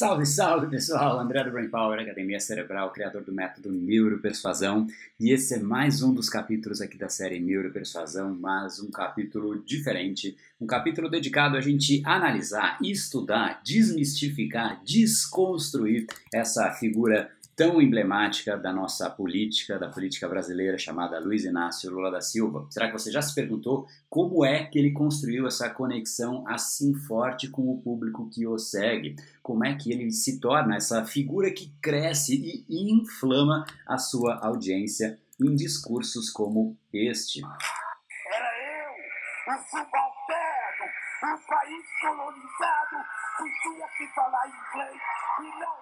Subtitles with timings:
[0.00, 1.20] Salve, salve pessoal!
[1.20, 4.86] André do Brain Power, Academia Cerebral, criador do método Neuropersuasão.
[5.20, 10.38] E esse é mais um dos capítulos aqui da série Neuropersuasão, mas um capítulo diferente.
[10.58, 17.30] Um capítulo dedicado a gente analisar, estudar, desmistificar, desconstruir essa figura
[17.60, 22.66] tão emblemática da nossa política, da política brasileira, chamada Luiz Inácio Lula da Silva.
[22.70, 27.50] Será que você já se perguntou como é que ele construiu essa conexão assim forte
[27.50, 29.14] com o público que o segue?
[29.42, 35.18] Como é que ele se torna essa figura que cresce e inflama a sua audiência
[35.38, 37.42] em discursos como este?
[37.44, 40.86] Era eu, o subalterno,
[41.24, 43.04] o país colonizado,
[43.36, 45.02] que tinha que falar inglês
[45.40, 45.80] e não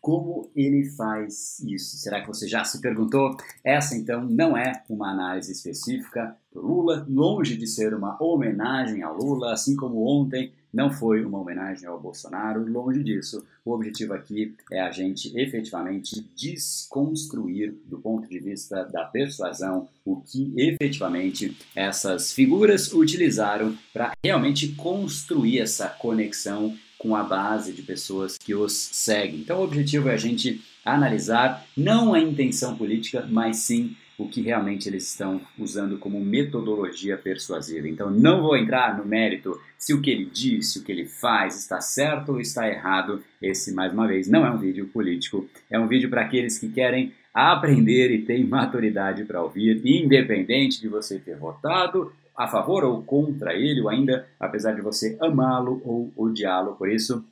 [0.00, 1.96] Como ele faz isso?
[1.96, 3.36] Será que você já se perguntou?
[3.62, 9.16] Essa então não é uma análise específica do Lula, longe de ser uma homenagem ao
[9.16, 13.44] Lula, assim como ontem não foi uma homenagem ao Bolsonaro, longe disso.
[13.64, 20.16] O objetivo aqui é a gente efetivamente desconstruir, do ponto de vista da persuasão, o
[20.16, 28.38] que efetivamente essas figuras utilizaram para realmente construir essa conexão com a base de pessoas
[28.38, 29.40] que os seguem.
[29.40, 34.40] Então, o objetivo é a gente analisar não a intenção política, mas sim o que
[34.40, 37.88] realmente eles estão usando como metodologia persuasiva.
[37.88, 41.58] Então, não vou entrar no mérito se o que ele disse, o que ele faz
[41.58, 43.20] está certo ou está errado.
[43.40, 46.68] Esse, mais uma vez, não é um vídeo político, é um vídeo para aqueles que
[46.68, 53.02] querem aprender e têm maturidade para ouvir, independente de você ter votado a favor ou
[53.02, 56.74] contra ele, ou ainda, apesar de você amá-lo ou odiá-lo.
[56.76, 57.24] Por isso,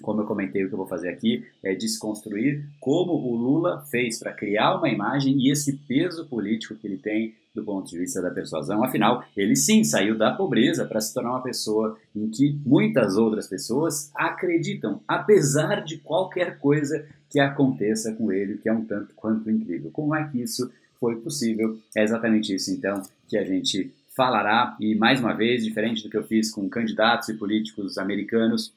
[0.00, 4.18] como eu comentei, o que eu vou fazer aqui é desconstruir como o Lula fez
[4.18, 8.22] para criar uma imagem e esse peso político que ele tem do ponto de vista
[8.22, 8.82] da persuasão.
[8.82, 13.46] Afinal, ele sim saiu da pobreza para se tornar uma pessoa em que muitas outras
[13.46, 19.50] pessoas acreditam, apesar de qualquer coisa que aconteça com ele, que é um tanto quanto
[19.50, 19.90] incrível.
[19.90, 21.78] Como é que isso foi possível?
[21.94, 26.16] É exatamente isso, então, que a gente falará, e mais uma vez, diferente do que
[26.16, 28.74] eu fiz com candidatos e políticos americanos,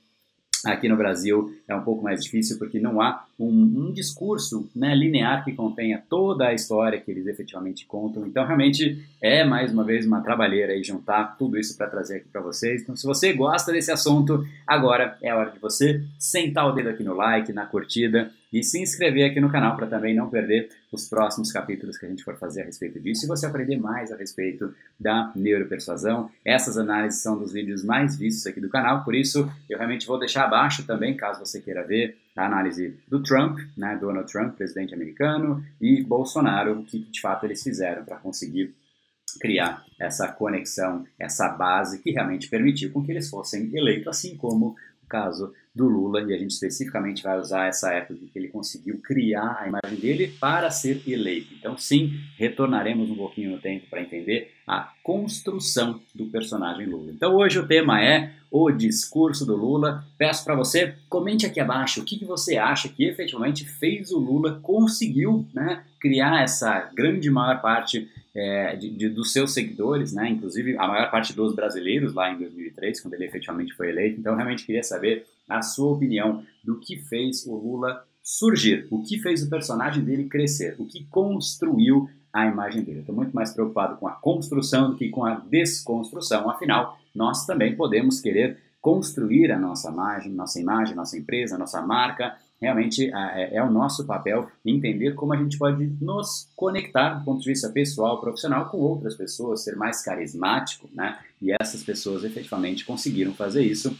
[0.65, 4.95] Aqui no Brasil é um pouco mais difícil porque não há um, um, discurso né,
[4.95, 8.25] linear que contenha toda a história que eles efetivamente contam.
[8.25, 12.29] Então, realmente é mais uma vez uma trabalheira aí juntar tudo isso para trazer aqui
[12.29, 12.81] para vocês.
[12.81, 16.89] Então, se você gosta desse assunto, agora é a hora de você sentar o dedo
[16.89, 20.69] aqui no like, na curtida e se inscrever aqui no canal para também não perder
[20.95, 23.25] os próximos capítulos que a gente for fazer a respeito disso.
[23.25, 26.31] E você aprender mais a respeito da neuropersuasão.
[26.43, 30.17] Essas análises são dos vídeos mais vistos aqui do canal, por isso eu realmente vou
[30.17, 34.93] deixar abaixo também, caso você queira ver a análise do Trump, né, Donald Trump, presidente
[34.93, 38.73] americano, e Bolsonaro, o que de fato eles fizeram para conseguir
[39.39, 44.75] criar essa conexão, essa base que realmente permitiu com que eles fossem eleitos, assim como
[45.03, 48.97] o caso do Lula, e a gente especificamente vai usar essa época que ele conseguiu
[49.03, 51.53] criar a imagem dele para ser eleito.
[51.53, 57.11] Então, sim, retornaremos um pouquinho no tempo para entender a construção do personagem Lula.
[57.11, 60.05] Então, hoje o tema é o discurso do Lula.
[60.17, 64.17] Peço para você, comente aqui abaixo o que, que, você acha que efetivamente fez o
[64.17, 70.29] Lula, conseguiu né, criar essa grande maior parte é, de, de, dos seus seguidores, né,
[70.29, 74.19] inclusive a maior parte dos brasileiros lá em 2003, quando ele efetivamente foi eleito.
[74.21, 79.19] Então, realmente queria saber a sua opinião do que fez o Lula surgir, o que
[79.19, 82.99] fez o personagem dele crescer, o que construiu a imagem dele.
[82.99, 86.49] Estou muito mais preocupado com a construção do que com a desconstrução.
[86.49, 92.35] Afinal, nós também podemos querer construir a nossa imagem, nossa imagem, nossa empresa, nossa marca.
[92.61, 97.41] Realmente é, é o nosso papel entender como a gente pode nos conectar do ponto
[97.41, 101.17] de vista pessoal, profissional, com outras pessoas, ser mais carismático, né?
[101.41, 103.97] E essas pessoas efetivamente conseguiram fazer isso,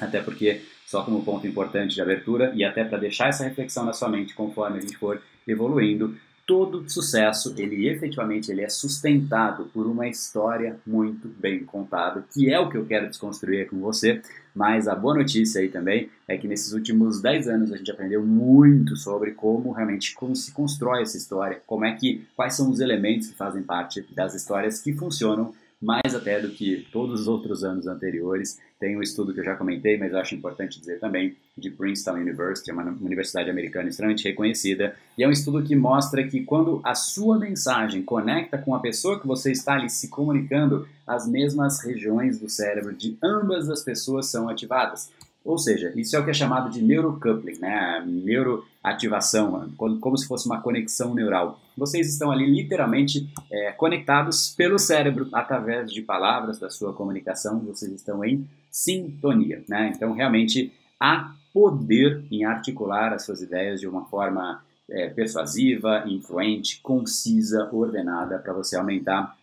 [0.00, 3.92] até porque só como ponto importante de abertura e até para deixar essa reflexão na
[3.92, 6.16] sua mente conforme a gente for evoluindo,
[6.46, 12.58] todo sucesso, ele efetivamente ele é sustentado por uma história muito bem contada, que é
[12.58, 14.22] o que eu quero desconstruir com você.
[14.54, 18.24] Mas a boa notícia aí também é que nesses últimos 10 anos a gente aprendeu
[18.24, 22.78] muito sobre como realmente como se constrói essa história, como é que quais são os
[22.78, 25.52] elementos que fazem parte das histórias que funcionam
[25.82, 28.58] mais até do que todos os outros anos anteriores.
[28.78, 32.70] Tem um estudo que eu já comentei, mas acho importante dizer também, de Princeton University,
[32.70, 37.38] uma universidade americana extremamente reconhecida, e é um estudo que mostra que quando a sua
[37.38, 42.50] mensagem conecta com a pessoa que você está ali se comunicando, as mesmas regiões do
[42.50, 45.10] cérebro de ambas as pessoas são ativadas.
[45.46, 48.04] Ou seja, isso é o que é chamado de neurocoupling, né?
[48.04, 51.60] neuroativação, como se fosse uma conexão neural.
[51.76, 57.92] Vocês estão ali literalmente é, conectados pelo cérebro através de palavras da sua comunicação, vocês
[57.92, 58.44] estão em
[58.76, 59.64] sintonia.
[59.66, 59.92] Né?
[59.96, 60.70] Então, realmente,
[61.00, 68.38] há poder em articular as suas ideias de uma forma é, persuasiva, influente, concisa, ordenada,
[68.38, 69.34] para você aumentar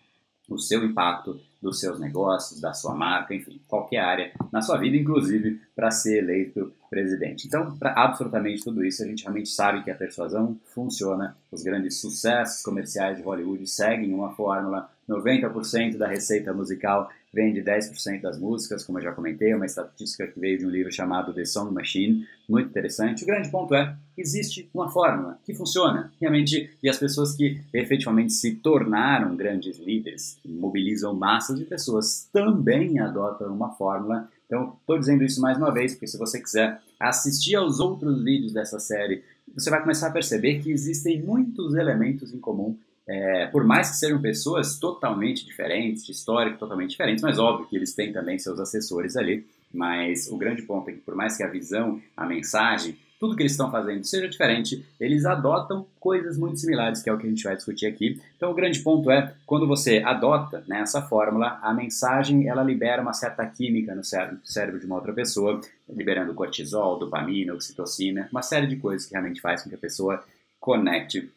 [0.47, 4.97] o seu impacto dos seus negócios, da sua marca, enfim, qualquer área na sua vida,
[4.97, 7.47] inclusive para ser eleito presidente.
[7.47, 11.36] Então, para absolutamente tudo isso, a gente realmente sabe que a persuasão funciona.
[11.51, 14.89] Os grandes sucessos comerciais de Hollywood seguem uma fórmula.
[15.09, 20.27] 90% da receita musical vem de 10% das músicas, como eu já comentei, uma estatística
[20.27, 23.24] que veio de um livro chamado The Song Machine, muito interessante.
[23.24, 28.33] O grande ponto é, existe uma fórmula que funciona, realmente, e as pessoas que efetivamente
[28.33, 35.00] se tornaram grandes líderes, que mobilizam massas de pessoas, também adotam uma fórmula então, estou
[35.00, 39.24] dizendo isso mais uma vez, porque se você quiser assistir aos outros vídeos dessa série,
[39.51, 42.77] você vai começar a perceber que existem muitos elementos em comum.
[43.07, 47.75] É, por mais que sejam pessoas totalmente diferentes, de histórico totalmente diferentes, mas óbvio que
[47.75, 49.45] eles têm também seus assessores ali.
[49.73, 53.41] Mas o grande ponto é que, por mais que a visão, a mensagem, tudo que
[53.41, 57.29] eles estão fazendo seja diferente, eles adotam coisas muito similares, que é o que a
[57.29, 58.21] gente vai discutir aqui.
[58.35, 63.01] Então, o grande ponto é, quando você adota né, essa fórmula, a mensagem ela libera
[63.01, 65.59] uma certa química no cérebro, cérebro de uma outra pessoa,
[65.89, 70.23] liberando cortisol, dopamina, oxitocina, uma série de coisas que realmente faz com que a pessoa
[70.59, 71.31] conecte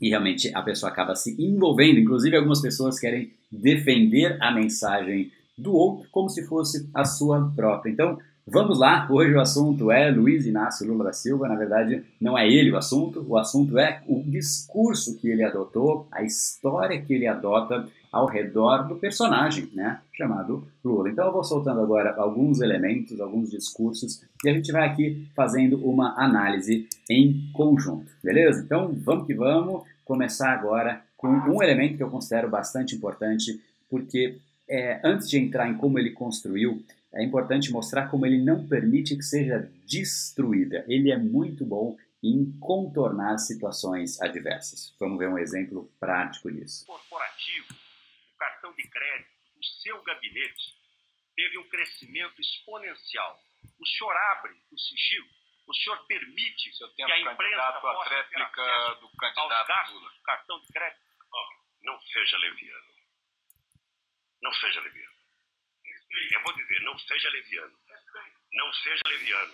[0.00, 1.98] e realmente a pessoa acaba se envolvendo.
[1.98, 7.90] Inclusive, algumas pessoas querem defender a mensagem do outro como se fosse a sua própria.
[7.90, 8.18] Então,
[8.52, 11.46] Vamos lá, hoje o assunto é Luiz Inácio Lula da Silva.
[11.46, 16.08] Na verdade, não é ele o assunto, o assunto é o discurso que ele adotou,
[16.10, 21.08] a história que ele adota ao redor do personagem, né, chamado Lula.
[21.08, 25.76] Então eu vou soltando agora alguns elementos, alguns discursos e a gente vai aqui fazendo
[25.86, 28.62] uma análise em conjunto, beleza?
[28.64, 34.38] Então vamos que vamos começar agora com um elemento que eu considero bastante importante, porque
[34.68, 39.16] é, antes de entrar em como ele construiu é importante mostrar como ele não permite
[39.16, 40.84] que seja destruída.
[40.86, 44.94] Ele é muito bom em contornar situações adversas.
[45.00, 46.86] Vamos ver um exemplo prático disso.
[46.86, 47.74] Corporativo,
[48.82, 50.74] de crédito, o seu gabinete
[51.36, 53.38] teve um crescimento exponencial.
[53.78, 55.28] O senhor abre o sigilo,
[55.66, 60.10] o senhor permite que a imprensa possa a réplica do candidato gastos Lula.
[60.10, 61.00] do cartão de crédito.
[61.32, 62.90] Oh, não seja leviano.
[64.42, 65.14] Não seja leviano.
[66.32, 67.78] Eu vou dizer, não seja leviano.
[68.52, 69.52] Não seja leviano.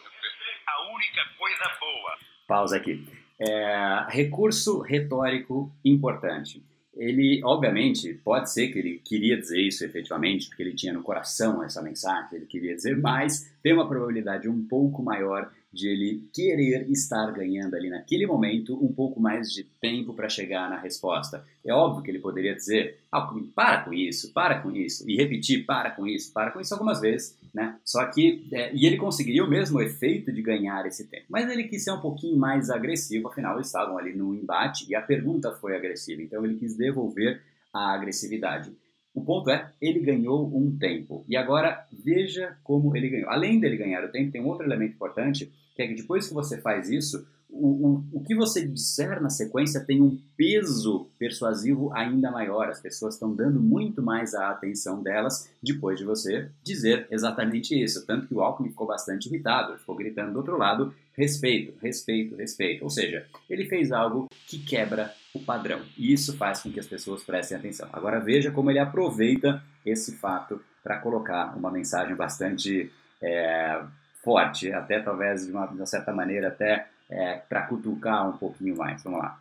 [0.67, 2.19] A única coisa boa.
[2.47, 3.05] Pausa aqui.
[3.39, 6.63] É, recurso retórico importante.
[6.97, 11.63] Ele, obviamente, pode ser que ele queria dizer isso efetivamente, porque ele tinha no coração
[11.63, 16.91] essa mensagem, ele queria dizer, mas tem uma probabilidade um pouco maior de ele querer
[16.91, 21.45] estar ganhando ali naquele momento um pouco mais de tempo para chegar na resposta.
[21.63, 25.67] É óbvio que ele poderia dizer, ah, para com isso, para com isso, e repetir,
[25.67, 27.77] para com isso, para com isso algumas vezes, né?
[27.85, 31.65] Só que, é, e ele conseguiria o mesmo efeito de ganhar esse tempo, mas ele
[31.65, 35.53] quis ser um pouquinho mais agressivo, afinal eles estavam ali no embate e a pergunta
[35.53, 38.73] foi agressiva, então ele quis devolver a agressividade.
[39.17, 41.25] O ponto é, ele ganhou um tempo.
[41.27, 43.31] E agora, veja como ele ganhou.
[43.31, 46.35] Além dele ganhar o tempo, tem um outro elemento importante, que é que depois que
[46.35, 51.93] você faz isso, o, o, o que você disser na sequência tem um peso persuasivo
[51.93, 52.69] ainda maior.
[52.69, 58.05] As pessoas estão dando muito mais a atenção delas depois de você dizer exatamente isso.
[58.07, 62.83] Tanto que o Alckmin ficou bastante irritado, ficou gritando do outro lado, respeito, respeito, respeito.
[62.83, 65.81] Ou seja, ele fez algo que quebra o padrão.
[65.97, 67.89] E isso faz com que as pessoas prestem atenção.
[67.93, 72.91] Agora veja como ele aproveita esse fato para colocar uma mensagem bastante
[73.23, 73.83] é,
[74.27, 78.77] forte, até talvez de uma, de uma certa maneira até é, para cutucar um pouquinho
[78.77, 79.01] mais.
[79.05, 79.39] Vamos lá.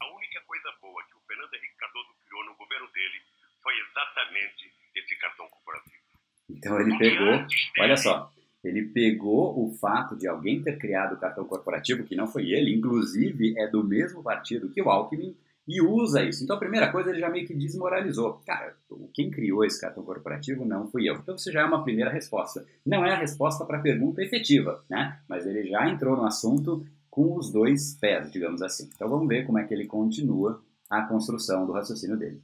[0.00, 3.20] A única coisa boa que o Fernando Henrique Cardoso criou no governo dele
[3.62, 6.02] foi exatamente esse cartão corporativo.
[6.48, 7.46] Então ele pegou,
[7.78, 8.32] olha só,
[8.64, 12.74] ele pegou o fato de alguém ter criado o cartão corporativo, que não foi ele,
[12.74, 16.42] inclusive é do mesmo partido que o Alckmin, e usa isso.
[16.42, 18.42] Então a primeira coisa ele já meio que desmoralizou.
[18.46, 18.76] Cara,
[19.14, 21.14] quem criou esse cartão corporativo não fui eu.
[21.16, 22.66] Então você já é uma primeira resposta.
[22.84, 25.20] Não é a resposta para a pergunta efetiva, né?
[25.28, 28.90] Mas ele já entrou no assunto com os dois pés, digamos assim.
[28.94, 32.42] Então vamos ver como é que ele continua a construção do raciocínio dele.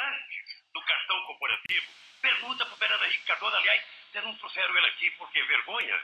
[0.00, 1.86] Antes do cartão corporativo,
[2.22, 5.94] pergunta para o Fernando Henrique Cardoso, aliás, vocês não trouxeram ele aqui porque é vergonha?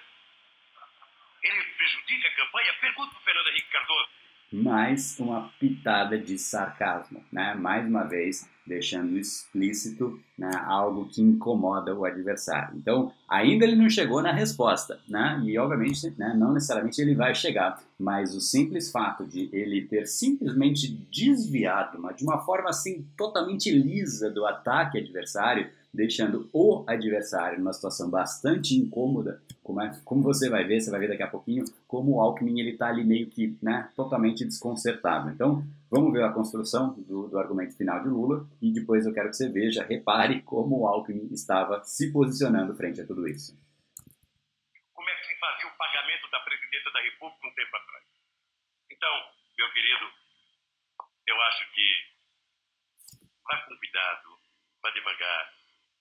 [1.42, 2.72] Ele prejudica a campanha?
[2.80, 4.19] Pergunta para o Fernando Henrique Cardoso
[4.52, 7.54] mais uma pitada de sarcasmo, né?
[7.54, 12.76] Mais uma vez deixando explícito né, algo que incomoda o adversário.
[12.76, 15.40] Então, ainda ele não chegou na resposta, né?
[15.44, 20.06] E obviamente, né, não necessariamente ele vai chegar, mas o simples fato de ele ter
[20.06, 27.58] simplesmente desviado, mas de uma forma assim totalmente lisa do ataque adversário, deixando o adversário
[27.58, 31.28] numa situação bastante incômoda, como, é, como você vai ver, você vai ver daqui a
[31.28, 35.30] pouquinho, como o Alckmin ele está ali meio que né, totalmente desconcertado.
[35.30, 39.30] Então, vamos ver a construção do, do argumento final de Lula e depois eu quero
[39.30, 43.58] que você veja, repare como o Alckmin estava se posicionando frente a tudo isso.
[44.94, 48.04] Como é que se fazia o pagamento da presidenta da República um tempo atrás?
[48.90, 49.10] Então,
[49.58, 50.06] meu querido,
[51.26, 51.86] eu acho que
[53.44, 54.28] vá com cuidado,
[54.82, 55.59] vá devagar,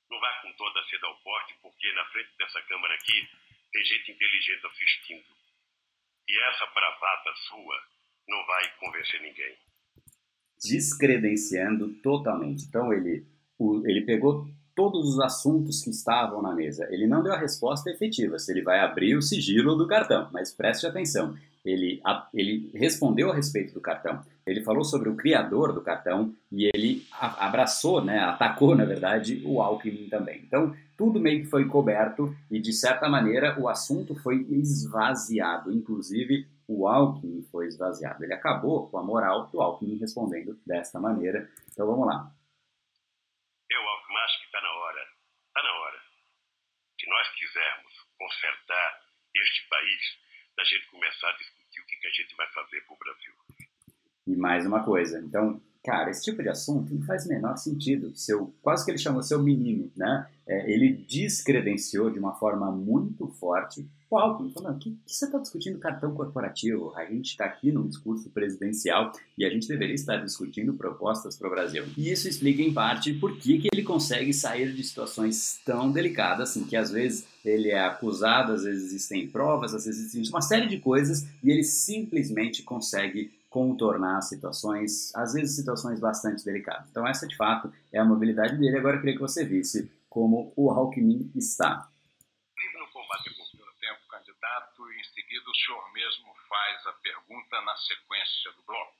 [0.10, 3.30] não vá com toda a seda ao forte, porque na frente dessa Câmara aqui
[3.72, 5.24] tem gente inteligente assistindo.
[6.28, 7.82] E essa bravata sua
[8.28, 9.56] não vai convencer ninguém.
[10.62, 12.66] Descredenciando totalmente.
[12.66, 13.26] Então ele,
[13.58, 16.88] o, ele pegou todos os assuntos que estavam na mesa.
[16.92, 20.54] Ele não deu a resposta efetiva, se ele vai abrir o sigilo do cartão, mas
[20.54, 21.38] preste atenção.
[21.64, 22.02] Ele,
[22.34, 24.24] ele respondeu a respeito do cartão.
[24.46, 29.62] Ele falou sobre o criador do cartão e ele abraçou, né, atacou, na verdade, o
[29.62, 30.42] Alckmin também.
[30.42, 35.72] Então, tudo meio que foi coberto e, de certa maneira, o assunto foi esvaziado.
[35.72, 38.24] Inclusive, o Alckmin foi esvaziado.
[38.24, 41.50] Ele acabou com a moral do Alckmin respondendo desta maneira.
[41.72, 42.32] Então, vamos lá.
[43.70, 45.02] Eu, Alckmin, acho que está na hora.
[45.48, 45.98] Está na hora.
[47.00, 49.02] Se nós quisermos consertar
[49.36, 50.29] este país,
[50.60, 53.34] da gente começar a discutir o que, que a gente vai fazer para o Brasil.
[54.28, 58.12] E mais uma coisa, então, cara, esse tipo de assunto não faz o menor sentido.
[58.16, 60.28] Seu, quase que ele chamou seu menino, né?
[60.48, 64.52] É, ele descredenciou de uma forma muito forte o Alckmin.
[64.52, 66.92] Falando, o que, que você está discutindo cartão corporativo?
[66.96, 71.48] A gente está aqui num discurso presidencial e a gente deveria estar discutindo propostas para
[71.48, 71.86] o Brasil.
[71.96, 76.50] E isso explica, em parte, por que, que ele consegue sair de situações tão delicadas,
[76.50, 80.42] assim, que às vezes ele é acusado, às vezes existem provas, às vezes existe uma
[80.42, 86.88] série de coisas e ele simplesmente consegue contornar situações, às vezes situações bastante delicadas.
[86.90, 88.78] Então essa de fato é a mobilidade dele.
[88.78, 91.90] Agora eu queria que você visse como o Alckmin está.
[92.58, 96.94] Livre no combate por pelo tempo, candidato, e em seguida o senhor mesmo faz a
[96.94, 98.94] pergunta na sequência do bloco.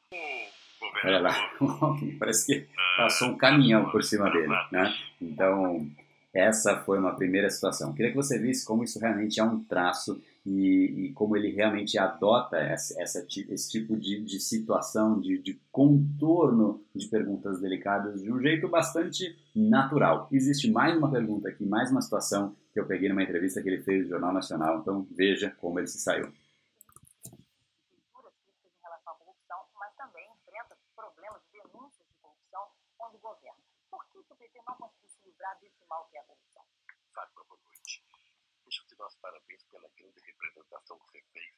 [1.04, 4.96] Olha lá, o Alckmin parece que passou um caminhão por cima dele, né?
[5.22, 5.88] Então
[6.34, 7.90] essa foi uma primeira situação.
[7.90, 11.52] Eu queria que você visse como isso realmente é um traço e, e como ele
[11.52, 18.24] realmente adota essa, essa esse tipo de, de situação, de, de, contorno de perguntas delicadas
[18.24, 20.28] de um jeito bastante natural.
[20.32, 23.84] Existe mais uma pergunta aqui, mais uma situação que eu peguei numa entrevista que ele
[23.84, 26.32] fez no Jornal Nacional, então veja como ele se saiu.
[33.92, 36.64] Por que o PT não conseguiu se livrar desse mal que é a corrupção?
[37.14, 38.04] Boa noite.
[38.70, 41.56] Deixa eu te dar os parabéns pela grande representação que você fez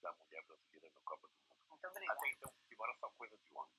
[0.00, 1.60] da mulher brasileira no Copa do Mundo.
[1.68, 2.18] Muito obrigada.
[2.18, 3.70] Até então, embora só coisa de homem.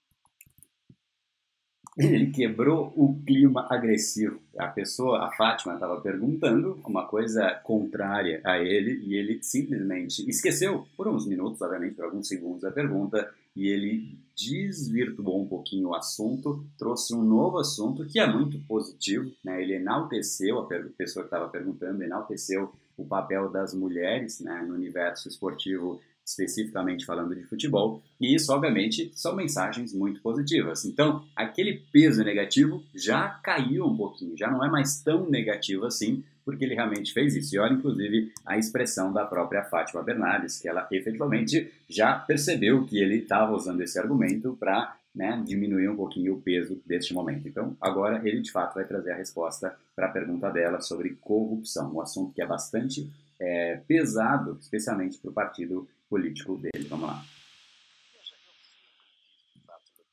[1.97, 4.39] Ele quebrou o clima agressivo.
[4.59, 10.87] A pessoa, a Fátima, estava perguntando uma coisa contrária a ele e ele simplesmente esqueceu
[10.95, 15.95] por uns minutos, obviamente, por alguns segundos, a pergunta e ele desvirtuou um pouquinho o
[15.95, 19.61] assunto, trouxe um novo assunto que é muito positivo, né?
[19.61, 25.27] Ele enalteceu a pessoa que estava perguntando, enalteceu o papel das mulheres né, no universo
[25.27, 30.83] esportivo, especificamente falando de futebol, e isso, obviamente, são mensagens muito positivas.
[30.83, 36.23] Então, aquele peso negativo já caiu um pouquinho, já não é mais tão negativo assim,
[36.45, 37.55] porque ele realmente fez isso.
[37.55, 42.99] E olha, inclusive, a expressão da própria Fátima Bernardes, que ela efetivamente já percebeu que
[42.99, 47.47] ele estava usando esse argumento para né, diminuir um pouquinho o peso deste momento.
[47.47, 51.95] Então, agora ele de fato vai trazer a resposta para a pergunta dela sobre corrupção,
[51.95, 53.09] um assunto que é bastante
[53.39, 56.87] é, pesado, especialmente para o partido político dele.
[56.87, 57.23] Vamos lá.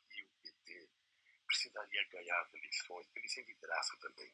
[0.09, 0.89] Sempre
[1.47, 4.31] precisaria ganhar as eleições, ele ser vidraça também.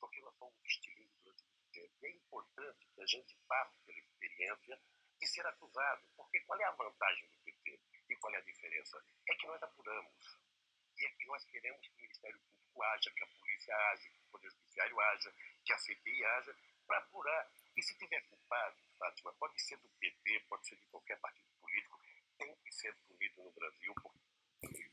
[0.00, 1.94] Porque nós fomos estilingue durante muito tempo.
[2.02, 4.80] E é importante que a gente passe pela experiência
[5.20, 6.08] de ser acusado.
[6.16, 7.80] Porque qual é a vantagem do PT?
[8.08, 9.04] E qual é a diferença?
[9.28, 10.38] É que nós apuramos.
[10.96, 14.20] E é que nós queremos que o Ministério Público haja, que a polícia haja, que
[14.20, 15.34] o Poder Judiciário haja,
[15.64, 17.52] que a CPI haja, para apurar.
[17.76, 22.00] E se tiver culpado, Fátima, pode ser do PT, pode ser de qualquer partido político,
[22.38, 23.94] tem que ser punido no Brasil.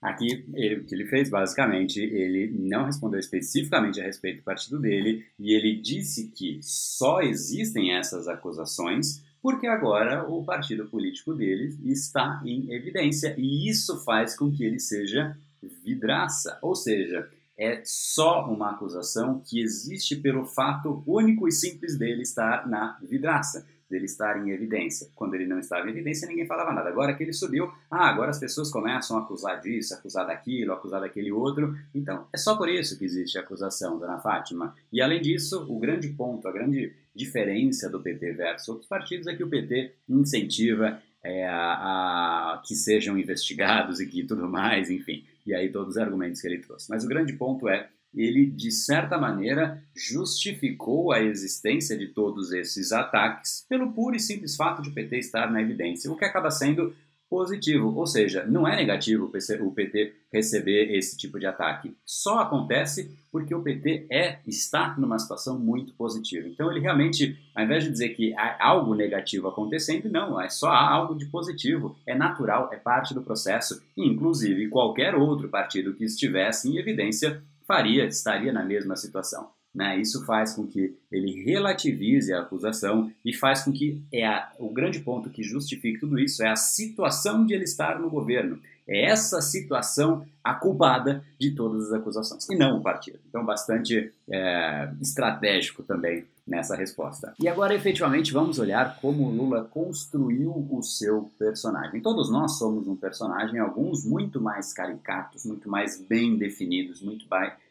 [0.01, 4.79] Aqui, ele, o que ele fez, basicamente, ele não respondeu especificamente a respeito do partido
[4.79, 11.75] dele e ele disse que só existem essas acusações porque agora o partido político dele
[11.83, 15.35] está em evidência e isso faz com que ele seja
[15.83, 22.23] vidraça, ou seja, é só uma acusação que existe pelo fato único e simples dele
[22.23, 23.67] estar na vidraça.
[23.91, 25.07] Dele estar em evidência.
[25.15, 26.89] Quando ele não estava em evidência, ninguém falava nada.
[26.89, 31.01] Agora que ele subiu, ah, agora as pessoas começam a acusar disso, acusar daquilo, acusar
[31.01, 31.77] daquele outro.
[31.93, 34.73] Então, é só por isso que existe a acusação, dona Fátima.
[34.91, 39.35] E além disso, o grande ponto, a grande diferença do PT versus outros partidos é
[39.35, 45.23] que o PT incentiva é, a, a, que sejam investigados e que tudo mais, enfim.
[45.45, 46.89] E aí todos os argumentos que ele trouxe.
[46.89, 52.91] Mas o grande ponto é ele, de certa maneira, justificou a existência de todos esses
[52.91, 56.51] ataques pelo puro e simples fato de o PT estar na evidência, o que acaba
[56.51, 56.93] sendo
[57.31, 61.95] positivo, ou seja, não é negativo o PT receber esse tipo de ataque.
[62.05, 66.45] Só acontece porque o PT é está numa situação muito positiva.
[66.45, 70.67] Então ele realmente, ao invés de dizer que há algo negativo acontecendo, não, é só
[70.67, 73.81] há algo de positivo, é natural, é parte do processo.
[73.95, 79.49] Inclusive qualquer outro partido que estivesse em evidência faria, estaria na mesma situação.
[79.73, 79.97] Né?
[80.01, 84.69] Isso faz com que ele relativize a acusação e faz com que é a, o
[84.69, 88.59] grande ponto que justifique tudo isso é a situação de ele estar no governo.
[88.85, 93.19] É essa situação a culpada de todas as acusações, e não o partido.
[93.29, 97.33] Então, bastante é, estratégico também nessa resposta.
[97.39, 102.01] E agora, efetivamente, vamos olhar como Lula construiu o seu personagem.
[102.01, 107.25] Todos nós somos um personagem, alguns muito mais caricatos, muito mais bem definidos, muito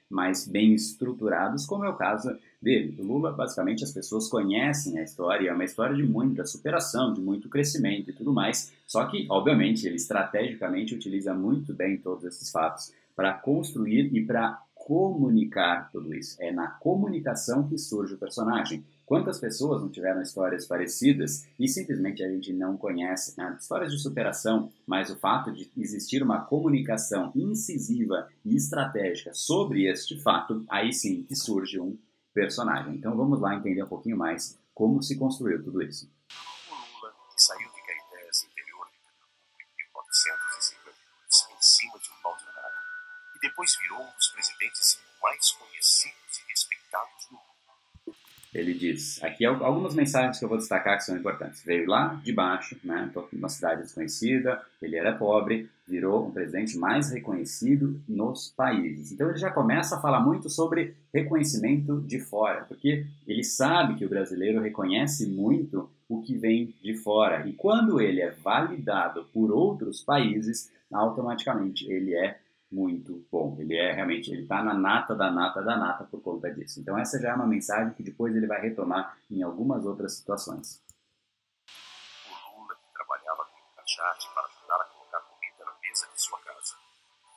[0.09, 2.97] mais bem estruturados, como é o caso dele.
[2.99, 7.21] O Lula, basicamente, as pessoas conhecem a história, é uma história de muita superação, de
[7.21, 8.73] muito crescimento e tudo mais.
[8.87, 14.59] Só que, obviamente, ele estrategicamente utiliza muito bem todos esses fatos para construir e para
[14.91, 16.37] comunicar tudo isso.
[16.41, 18.85] É na comunicação que surge o personagem.
[19.07, 23.39] Quantas pessoas não tiveram histórias parecidas e simplesmente a gente não conhece?
[23.39, 23.57] Né?
[23.57, 30.21] Histórias de superação, mas o fato de existir uma comunicação incisiva e estratégica sobre este
[30.21, 31.97] fato, aí sim que surge um
[32.35, 32.97] personagem.
[32.97, 36.11] Então vamos lá entender um pouquinho mais como se construiu tudo isso.
[36.69, 37.70] O Lula, que saiu
[43.41, 48.17] depois virou um dos presidentes mais conhecidos e respeitados do mundo.
[48.53, 51.63] Ele diz, aqui algumas mensagens que eu vou destacar que são importantes.
[51.63, 57.13] Veio lá de baixo, né, uma cidade desconhecida, ele era pobre, virou um presidente mais
[57.13, 59.13] reconhecido nos países.
[59.13, 64.05] Então ele já começa a falar muito sobre reconhecimento de fora, porque ele sabe que
[64.05, 67.47] o brasileiro reconhece muito o que vem de fora.
[67.47, 73.57] E quando ele é validado por outros países, automaticamente ele é muito bom.
[73.59, 76.81] Ele é realmente, ele está na nata da nata da nata por conta disso.
[76.81, 80.83] Então essa já é uma mensagem que depois ele vai retomar em algumas outras situações.
[82.29, 86.39] O Lula que trabalhava com Cachate para ajudar a colocar comida na mesa de sua
[86.41, 86.75] casa.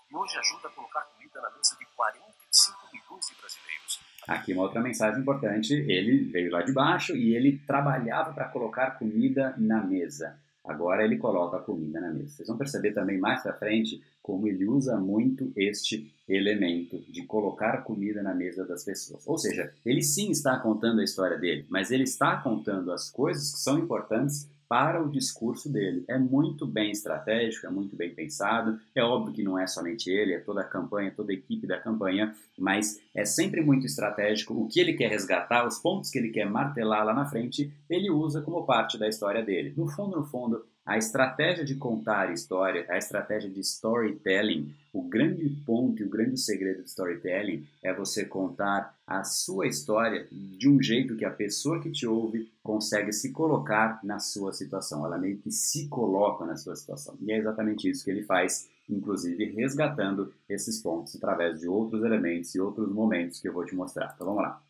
[0.10, 4.00] E hoje ajuda a colocar comida na mesa de 45 milhões de brasileiros.
[4.28, 8.92] Aqui uma outra mensagem importante, ele veio lá de baixo e ele trabalhava para colocar
[8.92, 10.40] comida na mesa.
[10.64, 12.30] Agora ele coloca a comida na mesa.
[12.30, 17.84] Vocês vão perceber também mais para frente como ele usa muito este elemento de colocar
[17.84, 19.28] comida na mesa das pessoas.
[19.28, 23.52] Ou seja, ele sim está contando a história dele, mas ele está contando as coisas
[23.52, 26.04] que são importantes para o discurso dele.
[26.08, 28.80] É muito bem estratégico, é muito bem pensado.
[28.96, 31.80] É óbvio que não é somente ele, é toda a campanha, toda a equipe da
[31.80, 34.56] campanha, mas é sempre muito estratégico.
[34.56, 38.10] O que ele quer resgatar, os pontos que ele quer martelar lá na frente, ele
[38.10, 39.76] usa como parte da história dele.
[39.78, 45.50] No fundo, no fundo, a estratégia de contar história, a estratégia de storytelling, o grande
[45.66, 50.82] ponto e o grande segredo de storytelling é você contar a sua história de um
[50.82, 55.06] jeito que a pessoa que te ouve consegue se colocar na sua situação.
[55.06, 57.18] Ela meio que se coloca na sua situação.
[57.22, 62.54] E é exatamente isso que ele faz, inclusive resgatando esses pontos através de outros elementos
[62.56, 64.12] e outros momentos que eu vou te mostrar.
[64.14, 64.62] Então vamos lá.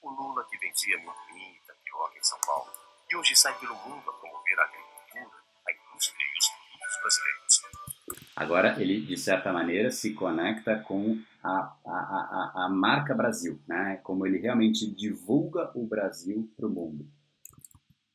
[0.00, 1.31] O Lula que vendia muito
[2.32, 2.72] São Paulo
[3.10, 5.36] e hoje sai pelo mundo a promover a agricultura,
[5.68, 7.62] a indústria e os produtos brasileiros.
[8.34, 14.00] Agora ele, de certa maneira, se conecta com a, a, a, a marca Brasil, né?
[14.02, 17.04] como ele realmente divulga o Brasil para o mundo.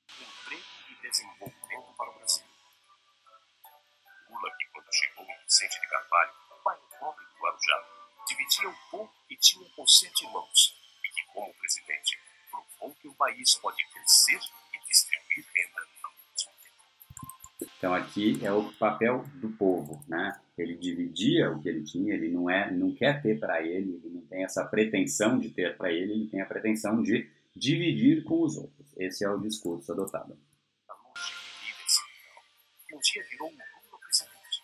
[0.10, 2.45] Emprego e desenvolvimento para o Brasil.
[4.32, 6.32] Lula, que quando chegou em Vicente de Carvalho,
[6.63, 7.86] pai pobre do Guarujá,
[8.27, 10.73] dividia o pão e tinha com sete irmãos,
[11.06, 12.17] e que, como presidente,
[12.49, 14.39] provou que o país pode crescer
[14.73, 17.73] e distribuir renda ao mesmo tempo.
[17.77, 20.39] Então aqui é o papel do povo, né?
[20.57, 24.09] Ele dividia o que ele tinha, ele não é, não quer ter para ele, ele
[24.09, 28.41] não tem essa pretensão de ter para ele, ele tem a pretensão de dividir com
[28.41, 28.87] os outros.
[28.97, 30.39] Esse é o discurso adotado.
[30.87, 34.63] A longe de que um dia virou um Lula presidente.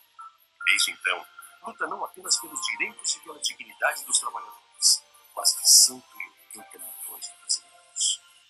[0.70, 1.26] Desde então,
[1.68, 5.04] luta não apenas pelos direitos e pela dignidade dos trabalhadores,
[5.36, 6.14] mas de 180
[6.54, 6.93] milhões de brasileiros.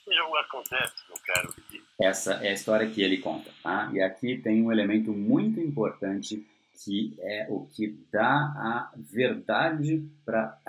[0.05, 1.53] O acontece, meu caro.
[1.99, 3.89] Essa é a história que ele conta, tá?
[3.93, 6.45] E aqui tem um elemento muito importante
[6.83, 10.59] que é o que dá a verdade para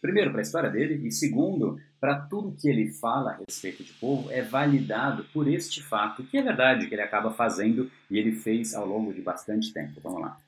[0.00, 3.92] primeiro para a história dele e segundo para tudo que ele fala a respeito de
[3.92, 8.32] povo é validado por este fato que é verdade que ele acaba fazendo e ele
[8.32, 10.00] fez ao longo de bastante tempo.
[10.00, 10.38] Vamos lá.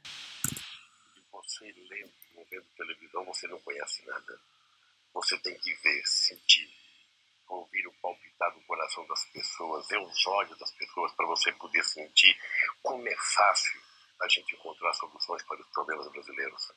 [1.33, 2.11] Você lendo,
[2.51, 4.39] vendo televisão, você não conhece nada.
[5.15, 6.69] Você tem que ver, sentir,
[7.49, 11.83] ouvir o palpitar do coração das pessoas, ver os olhos das pessoas para você poder
[11.85, 12.37] sentir
[12.83, 13.81] como é fácil
[14.23, 16.73] a gente encontrar soluções para os problemas brasileiros.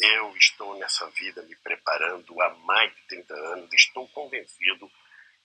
[0.00, 4.90] Eu estou nessa vida me preparando há mais de 30 anos, estou convencido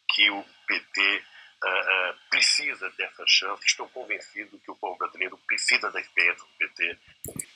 [0.09, 1.23] que o PT
[1.63, 6.57] uh, uh, precisa dessa chance, estou convencido que o povo brasileiro precisa da experiência do
[6.57, 6.97] PT.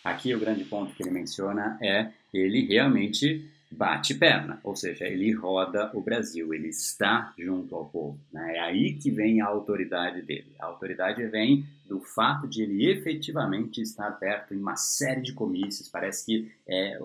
[0.04, 5.32] Aqui o grande ponto que ele menciona é ele realmente bate perna, ou seja, ele
[5.34, 8.17] roda o Brasil, ele está junto ao povo.
[8.32, 8.56] Né?
[8.56, 10.56] É aí que vem a autoridade dele.
[10.60, 15.88] A autoridade vem do fato de ele efetivamente estar perto em uma série de comícios.
[15.89, 16.97] Parece que é,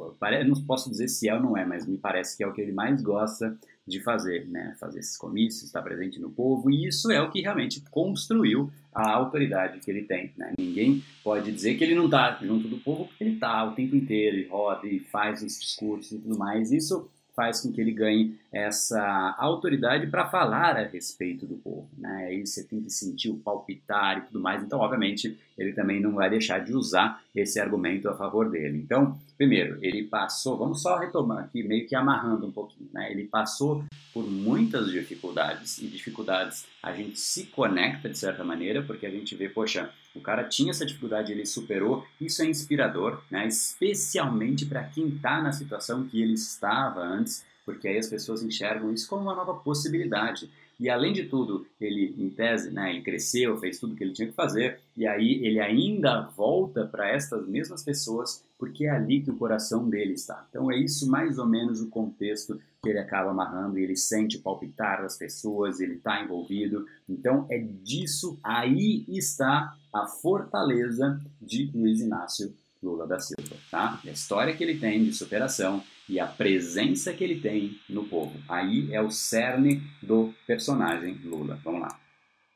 [0.44, 2.60] não posso dizer se é ou não é, mas me parece que é o que
[2.60, 4.76] ele mais gosta de fazer, né?
[4.78, 9.10] Fazer esses comícios, estar presente no povo, e isso é o que realmente construiu a
[9.10, 10.52] autoridade que ele tem, né?
[10.58, 13.96] Ninguém pode dizer que ele não está junto do povo, porque ele está o tempo
[13.96, 16.70] inteiro, ele roda e faz os discursos e tudo mais.
[16.70, 21.88] Isso faz com que ele ganhe essa autoridade para falar a respeito do povo.
[21.96, 22.26] Né?
[22.28, 24.62] Aí você tem que sentir o palpitar e tudo mais.
[24.62, 28.78] Então, obviamente, ele também não vai deixar de usar esse argumento a favor dele.
[28.78, 33.10] Então, primeiro, ele passou, vamos só retomar aqui, meio que amarrando um pouquinho, né?
[33.10, 39.06] Ele passou por muitas dificuldades e dificuldades a gente se conecta de certa maneira, porque
[39.06, 42.04] a gente vê, poxa, o cara tinha essa dificuldade, ele superou.
[42.20, 43.46] Isso é inspirador, né?
[43.46, 48.92] especialmente para quem está na situação que ele estava antes, porque aí as pessoas enxergam
[48.92, 50.50] isso como uma nova possibilidade.
[50.80, 54.12] E além de tudo, ele, em tese, né, ele cresceu, fez tudo o que ele
[54.12, 59.20] tinha que fazer, e aí ele ainda volta para estas mesmas pessoas, porque é ali
[59.20, 60.44] que o coração dele está.
[60.48, 64.38] Então é isso mais ou menos o contexto que ele acaba amarrando, e ele sente
[64.38, 66.84] o palpitar das pessoas, ele está envolvido.
[67.08, 74.00] Então é disso, aí está a fortaleza de Luiz Inácio Lula da Silva, tá?
[74.04, 78.40] A história que ele tem de superação, e a presença que ele tem no povo.
[78.48, 81.60] Aí é o cerne do personagem Lula.
[81.64, 82.00] Vamos lá.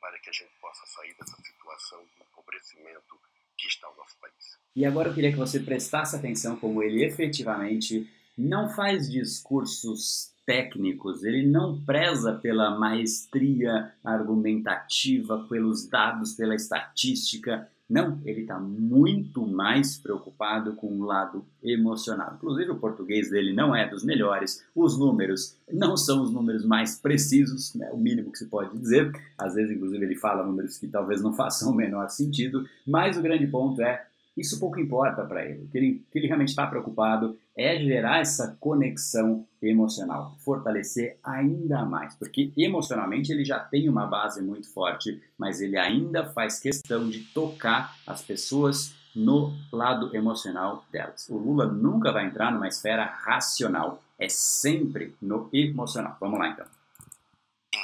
[0.01, 3.19] Para que a gente possa sair dessa situação de empobrecimento
[3.57, 4.59] que está o nosso país.
[4.75, 11.25] E agora eu queria que você prestasse atenção como ele efetivamente não faz discursos técnicos,
[11.25, 19.96] ele não preza pela maestria argumentativa, pelos dados, pela estatística, não, ele está muito mais
[19.96, 22.35] preocupado com o lado emocional.
[22.35, 26.99] Inclusive, o português dele não é dos melhores, os números não são os números mais
[26.99, 29.12] precisos, né, o mínimo que se pode dizer.
[29.38, 33.22] Às vezes, inclusive, ele fala números que talvez não façam o menor sentido, mas o
[33.22, 34.05] grande ponto é
[34.37, 35.64] isso pouco importa para ele.
[35.64, 41.85] O que ele, que ele realmente está preocupado é gerar essa conexão emocional, fortalecer ainda
[41.85, 47.09] mais, porque emocionalmente ele já tem uma base muito forte, mas ele ainda faz questão
[47.09, 51.27] de tocar as pessoas no lado emocional delas.
[51.31, 56.16] O Lula nunca vai entrar numa esfera racional, é sempre no emocional.
[56.20, 56.66] Vamos lá então.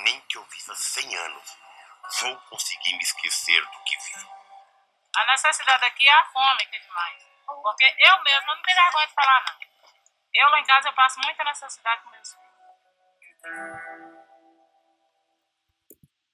[0.05, 1.43] Nem que eu viva 100 anos,
[2.21, 4.02] vou conseguir me esquecer do que.
[5.17, 7.23] A necessidade aqui é a fome que é demais.
[7.47, 9.73] Porque eu mesmo não tenho vergonha de falar, não.
[10.35, 12.53] Eu lá em casa eu passo muita necessidade com meus filhos.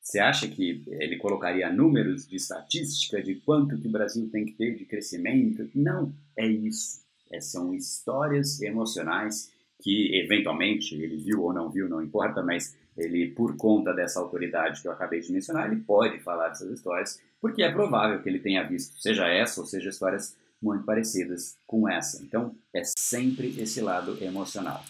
[0.01, 4.53] Você acha que ele colocaria números de estatística de quanto que o Brasil tem que
[4.53, 5.69] ter de crescimento?
[5.75, 7.05] Não, é isso.
[7.31, 13.31] É, são histórias emocionais que eventualmente ele viu ou não viu, não importa, mas ele,
[13.33, 17.63] por conta dessa autoridade que eu acabei de mencionar, ele pode falar dessas histórias, porque
[17.63, 22.23] é provável que ele tenha visto, seja essa ou seja histórias muito parecidas com essa.
[22.23, 24.83] Então, é sempre esse lado emocional.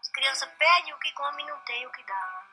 [0.00, 2.44] As crianças pedem o que come e não tem o que dá.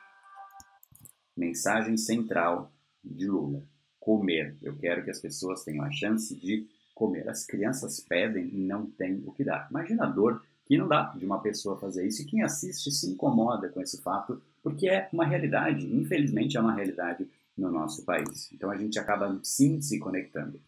[1.36, 2.70] Mensagem central
[3.02, 3.62] de Lula:
[3.98, 4.56] comer.
[4.62, 7.28] Eu quero que as pessoas tenham a chance de comer.
[7.28, 9.68] As crianças pedem e não têm o que dar.
[9.70, 13.10] Imagina a dor que não dá de uma pessoa fazer isso e quem assiste se
[13.10, 18.50] incomoda com esse fato, porque é uma realidade, infelizmente é uma realidade no nosso país.
[18.52, 20.62] Então a gente acaba sim se conectando.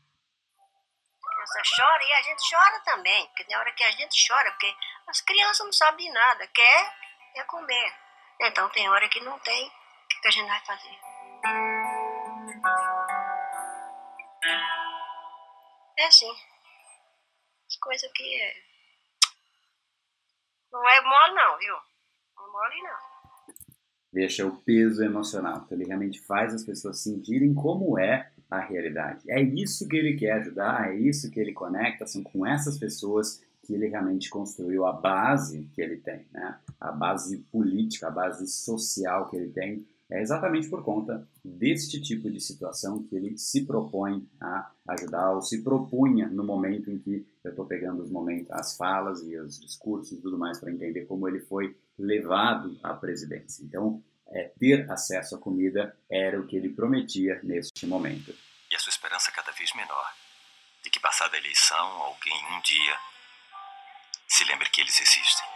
[1.23, 4.51] A criança chora e a gente chora também, porque tem hora que a gente chora,
[4.51, 4.75] porque
[5.07, 6.95] as crianças não sabem nada, quer
[7.37, 7.95] é comer.
[8.41, 10.99] Então tem hora que não tem, o que a gente vai fazer?
[15.99, 16.33] É assim.
[17.67, 18.75] As coisas que é
[20.75, 21.77] não é mole não, viu?
[22.37, 23.14] Não é mole não.
[24.15, 25.65] Deixa o peso emocional.
[25.67, 29.29] Então ele realmente faz as pessoas sentirem como é a realidade.
[29.29, 33.43] É isso que ele quer ajudar, é isso que ele conecta, são com essas pessoas
[33.65, 36.59] que ele realmente construiu a base que ele tem, né?
[36.81, 42.31] a base política, a base social que ele tem, é exatamente por conta deste tipo
[42.31, 47.27] de situação que ele se propõe a ajudar, ou se propunha no momento em que
[47.43, 51.07] eu estou pegando os momentos, as falas e os discursos e tudo mais para entender
[51.07, 53.63] como ele foi levado à presidência.
[53.65, 58.35] Então, é, ter acesso à comida era o que ele prometia neste momento.
[58.71, 60.13] E a sua esperança cada vez menor
[60.83, 62.95] de que, passada a eleição, alguém um dia
[64.29, 65.47] se lembre que eles existem.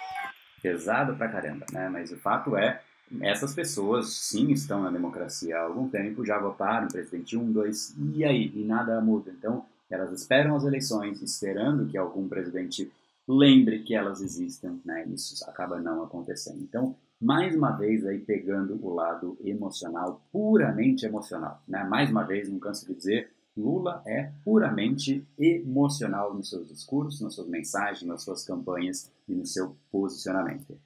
[0.62, 1.88] Pesado pra caramba, né?
[1.88, 2.80] Mas o fato é,
[3.22, 8.24] essas pessoas sim estão na democracia há algum tempo, já votaram presidente 1, 2, e
[8.24, 8.52] aí?
[8.54, 9.30] E nada muda.
[9.30, 12.90] Então, elas esperam as eleições, esperando que algum presidente
[13.28, 15.06] lembre que elas existem, né?
[15.08, 16.62] Isso acaba não acontecendo.
[16.62, 21.84] Então, mais uma vez aí pegando o lado emocional, puramente emocional, né?
[21.84, 27.34] Mais uma vez, não canso de dizer, Lula é puramente emocional nos seus discursos, nas
[27.34, 30.78] suas mensagens, nas suas campanhas e no seu posicionamento.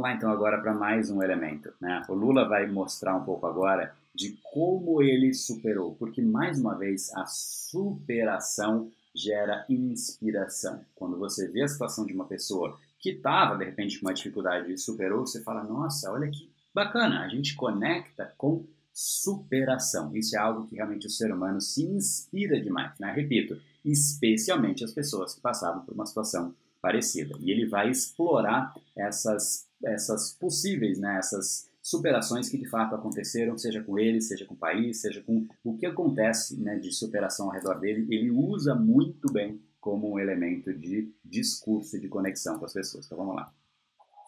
[0.00, 1.74] Vamos lá então agora para mais um elemento.
[1.78, 2.02] Né?
[2.08, 7.14] O Lula vai mostrar um pouco agora de como ele superou, porque mais uma vez
[7.14, 10.80] a superação gera inspiração.
[10.94, 14.72] Quando você vê a situação de uma pessoa que estava de repente com uma dificuldade
[14.72, 20.16] e superou, você fala: nossa, olha que bacana, a gente conecta com superação.
[20.16, 23.12] Isso é algo que realmente o ser humano se inspira demais, né?
[23.12, 27.36] Repito, especialmente as pessoas que passavam por uma situação parecida.
[27.40, 33.82] E ele vai explorar essas, essas possíveis, né, essas superações que de fato aconteceram, seja
[33.82, 37.52] com ele, seja com o país, seja com o que acontece né, de superação ao
[37.52, 38.06] redor dele.
[38.14, 43.06] Ele usa muito bem como um elemento de discurso e de conexão com as pessoas.
[43.06, 43.50] Então vamos lá.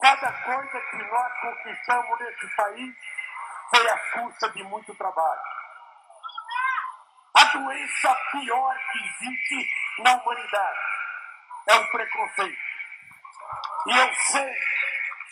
[0.00, 2.94] Cada coisa que nós conquistamos nesse país
[3.70, 5.40] foi a custa de muito trabalho.
[7.34, 9.68] A doença pior que existe
[10.02, 10.78] na humanidade
[11.68, 12.58] é o preconceito.
[13.86, 14.54] E eu sei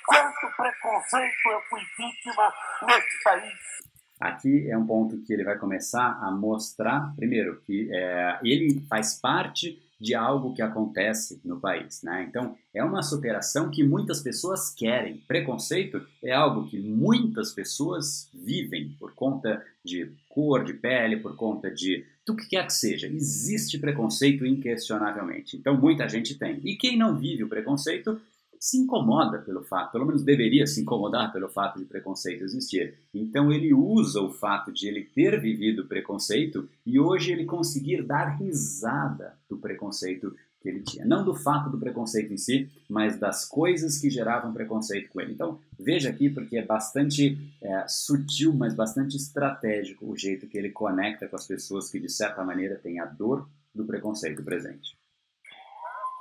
[0.06, 2.52] quanto preconceito eu fui vítima
[2.86, 3.80] nesse país.
[4.20, 9.18] Aqui é um ponto que ele vai começar a mostrar, primeiro, que é, ele faz
[9.18, 12.02] parte de algo que acontece no país.
[12.02, 12.26] Né?
[12.28, 15.18] Então, é uma superação que muitas pessoas querem.
[15.28, 21.70] Preconceito é algo que muitas pessoas vivem por conta de cor de pele, por conta
[21.70, 23.06] de do que quer que seja.
[23.08, 25.56] Existe preconceito inquestionavelmente.
[25.56, 26.60] Então, muita gente tem.
[26.64, 28.20] E quem não vive o preconceito
[28.60, 32.94] se incomoda pelo fato, pelo menos deveria se incomodar pelo fato de preconceito existir.
[33.14, 38.36] Então ele usa o fato de ele ter vivido preconceito e hoje ele conseguir dar
[38.36, 41.06] risada do preconceito que ele tinha.
[41.06, 45.32] Não do fato do preconceito em si, mas das coisas que geravam preconceito com ele.
[45.32, 50.68] Então, veja aqui, porque é bastante é, sutil, mas bastante estratégico o jeito que ele
[50.68, 54.98] conecta com as pessoas que, de certa maneira, têm a dor do preconceito presente.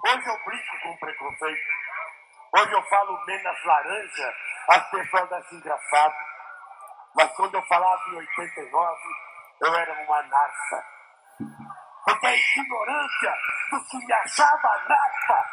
[0.05, 1.88] Hoje eu brinco com preconceito.
[2.51, 4.33] Hoje eu falo menos laranja,
[4.69, 6.15] as pessoas acham engraçado.
[7.15, 8.97] Mas quando eu falava em 89,
[9.61, 10.85] eu era uma narça.
[12.05, 13.33] Porque a ignorância
[13.71, 15.45] do que me achava narça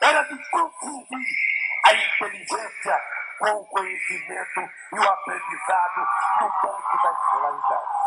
[0.00, 1.36] era de confundir
[1.84, 3.02] a inteligência
[3.38, 4.60] com o conhecimento
[4.92, 6.08] e o aprendizado
[6.40, 7.98] no ponto da escolaridade.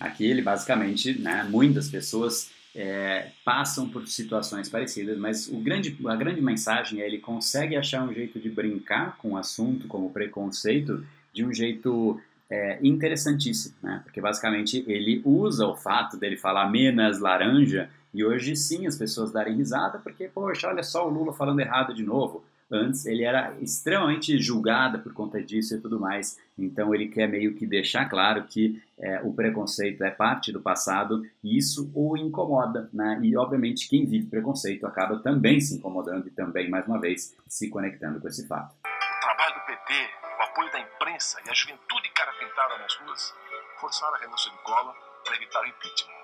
[0.00, 6.16] Aqui ele basicamente, né, muitas pessoas é, passam por situações parecidas, mas o grande, a
[6.16, 11.04] grande mensagem é ele consegue achar um jeito de brincar com o assunto, como preconceito,
[11.32, 14.00] de um jeito é, interessantíssimo, né?
[14.04, 19.32] Porque basicamente ele usa o fato dele falar menos laranja e hoje sim as pessoas
[19.32, 22.44] darem risada porque, poxa, olha só o Lula falando errado de novo.
[22.72, 26.38] Antes ele era extremamente julgado por conta disso e tudo mais.
[26.58, 31.22] Então ele quer meio que deixar claro que é, o preconceito é parte do passado
[31.44, 33.20] e isso o incomoda, né?
[33.22, 37.68] E obviamente quem vive preconceito acaba também se incomodando e também, mais uma vez, se
[37.68, 38.74] conectando com esse fato.
[38.74, 39.92] O trabalho do PT,
[40.38, 43.34] o apoio da imprensa e a juventude cara pintada nas ruas
[43.80, 46.22] forçaram a renúncia de Collor para evitar o impeachment.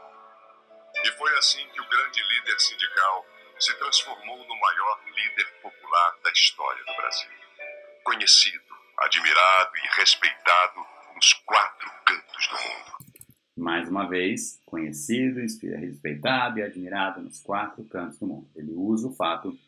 [1.05, 3.27] E foi assim que o grande líder sindical
[3.59, 7.31] se transformou no maior líder popular da história do Brasil.
[8.05, 13.15] Conhecido, admirado e respeitado nos quatro cantos do mundo.
[13.57, 18.49] Mais uma vez, conhecido, respeitado e admirado nos quatro cantos do mundo.
[18.55, 19.59] Ele usa o fato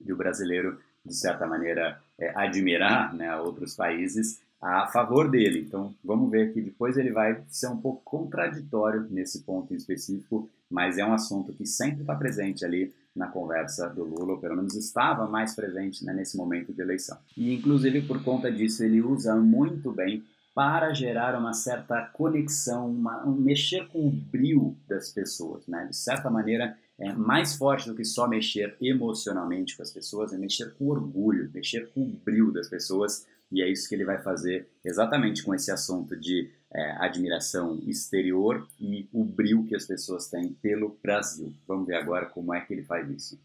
[0.00, 5.60] de o brasileiro, de certa maneira, é, admirar né, outros países a favor dele.
[5.60, 10.50] Então, vamos ver que depois ele vai ser um pouco contraditório nesse ponto em específico
[10.70, 14.56] mas é um assunto que sempre está presente ali na conversa do Lula, ou pelo
[14.56, 17.18] menos estava mais presente né, nesse momento de eleição.
[17.36, 23.24] E, inclusive, por conta disso, ele usa muito bem para gerar uma certa conexão, uma,
[23.26, 25.66] um mexer com o brilho das pessoas.
[25.66, 25.86] Né?
[25.86, 30.38] De certa maneira, é mais forte do que só mexer emocionalmente com as pessoas, é
[30.38, 34.20] mexer com orgulho, mexer com o brilho das pessoas, e é isso que ele vai
[34.20, 40.28] fazer exatamente com esse assunto de é, admiração exterior e o brilho que as pessoas
[40.28, 41.52] têm pelo Brasil.
[41.66, 43.38] Vamos ver agora como é que ele faz isso.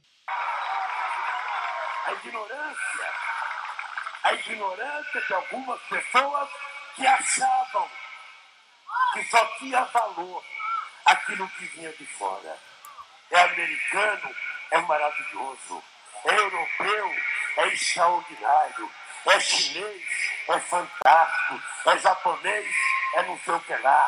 [2.06, 3.06] A ignorância,
[4.24, 6.50] a ignorância de algumas pessoas
[6.96, 7.88] que achavam
[9.14, 10.44] que só tinha valor
[11.06, 12.58] aquilo que vinha de fora.
[13.32, 14.36] É americano,
[14.72, 15.84] é maravilhoso.
[16.26, 17.16] É europeu,
[17.58, 18.90] é extraordinário.
[19.26, 20.04] É chinês,
[20.50, 21.62] é fantástico.
[21.86, 22.76] É japonês,
[23.16, 24.08] é não sei o que lá.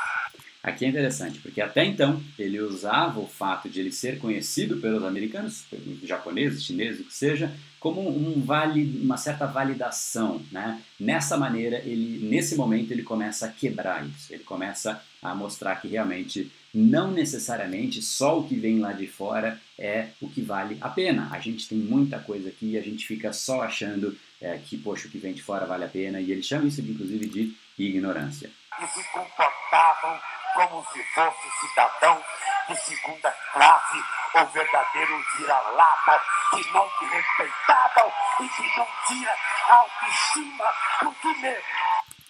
[0.66, 5.04] Aqui é interessante, porque até então ele usava o fato de ele ser conhecido pelos
[5.04, 10.82] americanos, pelos japoneses, chineses, o que seja, como um vale, uma certa validação, né?
[11.00, 14.34] Nessa maneira, ele, nesse momento, ele começa a quebrar isso.
[14.34, 19.62] Ele começa a mostrar que realmente não necessariamente só o que vem lá de fora
[19.78, 21.30] é o que vale a pena.
[21.32, 25.08] A gente tem muita coisa aqui e a gente fica só achando é, que, poxa,
[25.08, 26.20] o que vem de fora vale a pena.
[26.20, 28.50] E ele chama isso, inclusive, de ignorância.
[28.82, 30.20] E se comportavam
[30.54, 32.22] como se fosse cidadão
[32.68, 33.98] de segunda classe
[34.34, 38.12] ou verdadeiro vira-lata que não te respeitavam
[38.42, 39.32] e que não tinha
[39.70, 40.66] autoestima
[41.00, 41.64] por ti mesmo.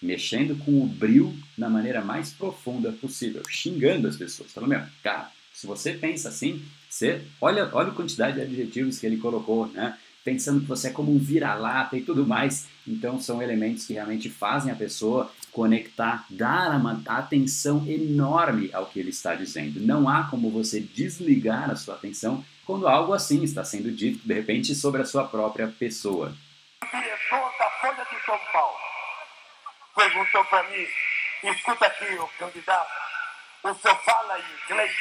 [0.01, 4.51] Mexendo com o bril na maneira mais profunda possível, xingando as pessoas.
[4.51, 9.05] Falando, meu, cara, se você pensa assim, você, olha, olha a quantidade de adjetivos que
[9.05, 9.97] ele colocou, né?
[10.25, 12.67] pensando que você é como um vira-lata e tudo mais.
[12.86, 19.00] Então são elementos que realmente fazem a pessoa conectar, dar uma atenção enorme ao que
[19.00, 19.80] ele está dizendo.
[19.80, 24.34] Não há como você desligar a sua atenção quando algo assim está sendo dito, de
[24.34, 26.36] repente, sobre a sua própria pessoa.
[26.84, 28.78] O diretor da Folha de São Paulo
[29.96, 30.88] perguntou para mim,
[31.44, 32.91] escuta aqui, o candidato,
[33.63, 34.91] o senhor fala inglês?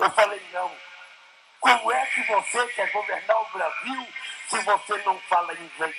[0.00, 0.72] Eu falei, não.
[1.60, 4.08] Como é que você quer governar o Brasil
[4.48, 5.94] se você não fala inglês?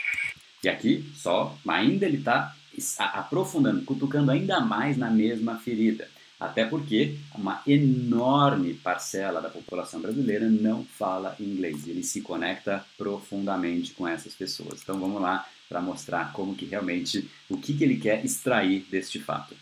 [0.61, 2.53] E aqui, só, ainda ele está
[2.97, 6.09] aprofundando, cutucando ainda mais na mesma ferida.
[6.39, 11.87] Até porque uma enorme parcela da população brasileira não fala inglês.
[11.87, 14.81] Ele se conecta profundamente com essas pessoas.
[14.81, 19.19] Então vamos lá para mostrar como que realmente, o que, que ele quer extrair deste
[19.19, 19.55] fato.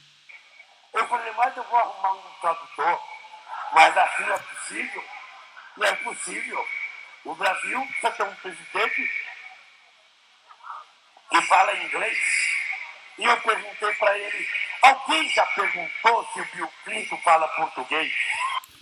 [0.93, 2.99] Eu falei, mas eu vou arrumar um tradutor,
[3.73, 5.03] mas assim é possível.
[5.77, 6.65] Não é possível.
[7.25, 9.11] O Brasil precisa ter um presidente
[11.29, 12.17] que fala inglês.
[13.19, 14.45] E eu perguntei para ele,
[14.81, 18.11] alguém já perguntou se o Bill Clinton fala português?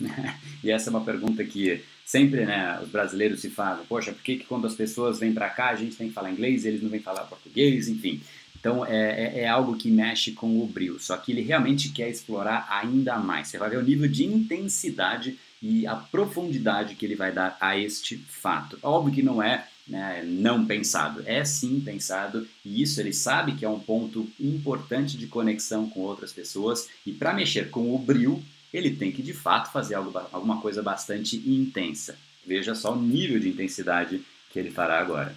[0.64, 3.84] e essa é uma pergunta que sempre né, os brasileiros se fazem.
[3.86, 6.30] Poxa, por que, que quando as pessoas vêm para cá a gente tem que falar
[6.30, 7.88] inglês e eles não vêm falar português?
[7.88, 8.22] Enfim.
[8.58, 12.10] Então é, é, é, algo que mexe com o brilho, só que ele realmente quer
[12.10, 13.48] explorar ainda mais.
[13.48, 17.76] Você vai ver o nível de intensidade e a profundidade que ele vai dar a
[17.78, 18.78] este fato.
[18.82, 23.64] Óbvio que não é né, não pensado, é sim pensado e isso ele sabe que
[23.64, 28.42] é um ponto importante de conexão com outras pessoas e para mexer com o bril,
[28.72, 32.16] ele tem que de fato fazer algo, alguma coisa bastante intensa.
[32.46, 35.34] Veja só o nível de intensidade que ele fará agora.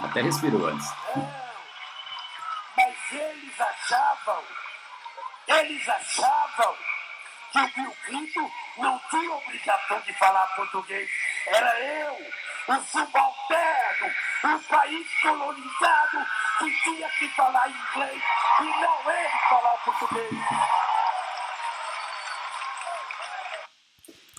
[0.00, 0.86] Até respirou antes.
[2.76, 4.42] Mas eles achavam
[5.48, 6.74] eles achavam
[7.64, 11.08] que o Clinton não tinha obrigação de falar português.
[11.46, 12.12] Era eu,
[12.68, 14.14] o subalterno,
[14.44, 16.26] um país colonizado
[16.58, 18.22] que tinha que falar inglês
[18.60, 20.30] e não ele falar português.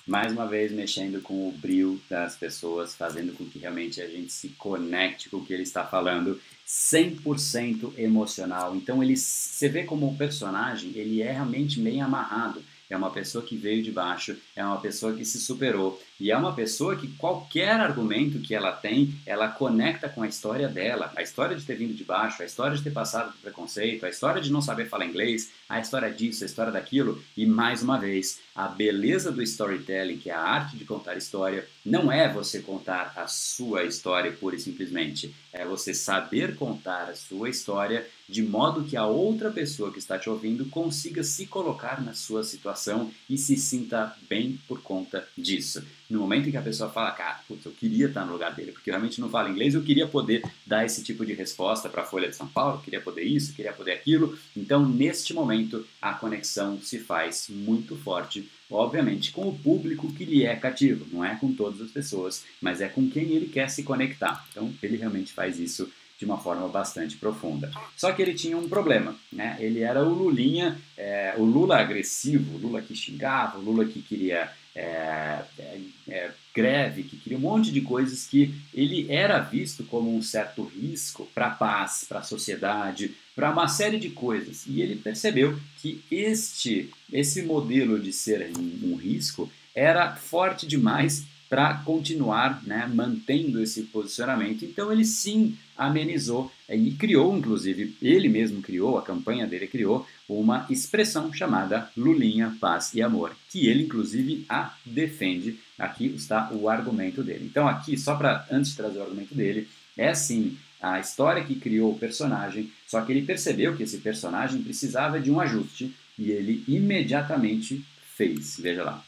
[0.06, 4.32] mais uma vez mexendo com o brilho das pessoas, fazendo com que realmente a gente
[4.32, 8.74] se conecte com o que ele está falando, 100% emocional.
[8.74, 13.44] Então ele, você vê como o personagem, ele é realmente meio amarrado é uma pessoa
[13.44, 17.08] que veio de baixo, é uma pessoa que se superou e é uma pessoa que
[17.16, 21.76] qualquer argumento que ela tem, ela conecta com a história dela, a história de ter
[21.76, 24.88] vindo de baixo, a história de ter passado por preconceito, a história de não saber
[24.88, 27.22] falar inglês, a história disso, a história daquilo.
[27.36, 31.66] E mais uma vez, a beleza do storytelling, que é a arte de contar história,
[31.84, 37.14] não é você contar a sua história pura e simplesmente, é você saber contar a
[37.14, 42.02] sua história de modo que a outra pessoa que está te ouvindo consiga se colocar
[42.02, 45.82] na sua situação e se sinta bem por conta disso.
[46.08, 48.72] No momento em que a pessoa fala, cara, putz, eu queria estar no lugar dele,
[48.72, 52.02] porque eu realmente não falo inglês, eu queria poder dar esse tipo de resposta para
[52.02, 54.38] a Folha de São Paulo, queria poder isso, queria poder aquilo.
[54.56, 60.44] Então, neste momento, a conexão se faz muito forte, obviamente, com o público que lhe
[60.44, 63.82] é cativo, não é com todas as pessoas, mas é com quem ele quer se
[63.82, 64.46] conectar.
[64.50, 67.70] Então, ele realmente faz isso de uma forma bastante profunda.
[67.96, 69.56] Só que ele tinha um problema, né?
[69.60, 74.02] Ele era o Lulinha, é, o Lula agressivo, o Lula que xingava, o Lula que
[74.02, 79.84] queria é, é, é, greve, que queria um monte de coisas que ele era visto
[79.84, 84.64] como um certo risco para a paz, para a sociedade, para uma série de coisas.
[84.66, 91.24] E ele percebeu que este, esse modelo de ser um, um risco era forte demais
[91.48, 94.64] para continuar né, mantendo esse posicionamento.
[94.64, 100.66] Então ele sim amenizou e criou, inclusive, ele mesmo criou, a campanha dele criou, uma
[100.68, 105.58] expressão chamada Lulinha, Paz e Amor, que ele inclusive a defende.
[105.78, 107.46] Aqui está o argumento dele.
[107.46, 111.54] Então aqui, só para antes de trazer o argumento dele, é sim a história que
[111.54, 116.30] criou o personagem, só que ele percebeu que esse personagem precisava de um ajuste e
[116.30, 117.84] ele imediatamente
[118.16, 118.58] fez.
[118.58, 119.04] Veja lá.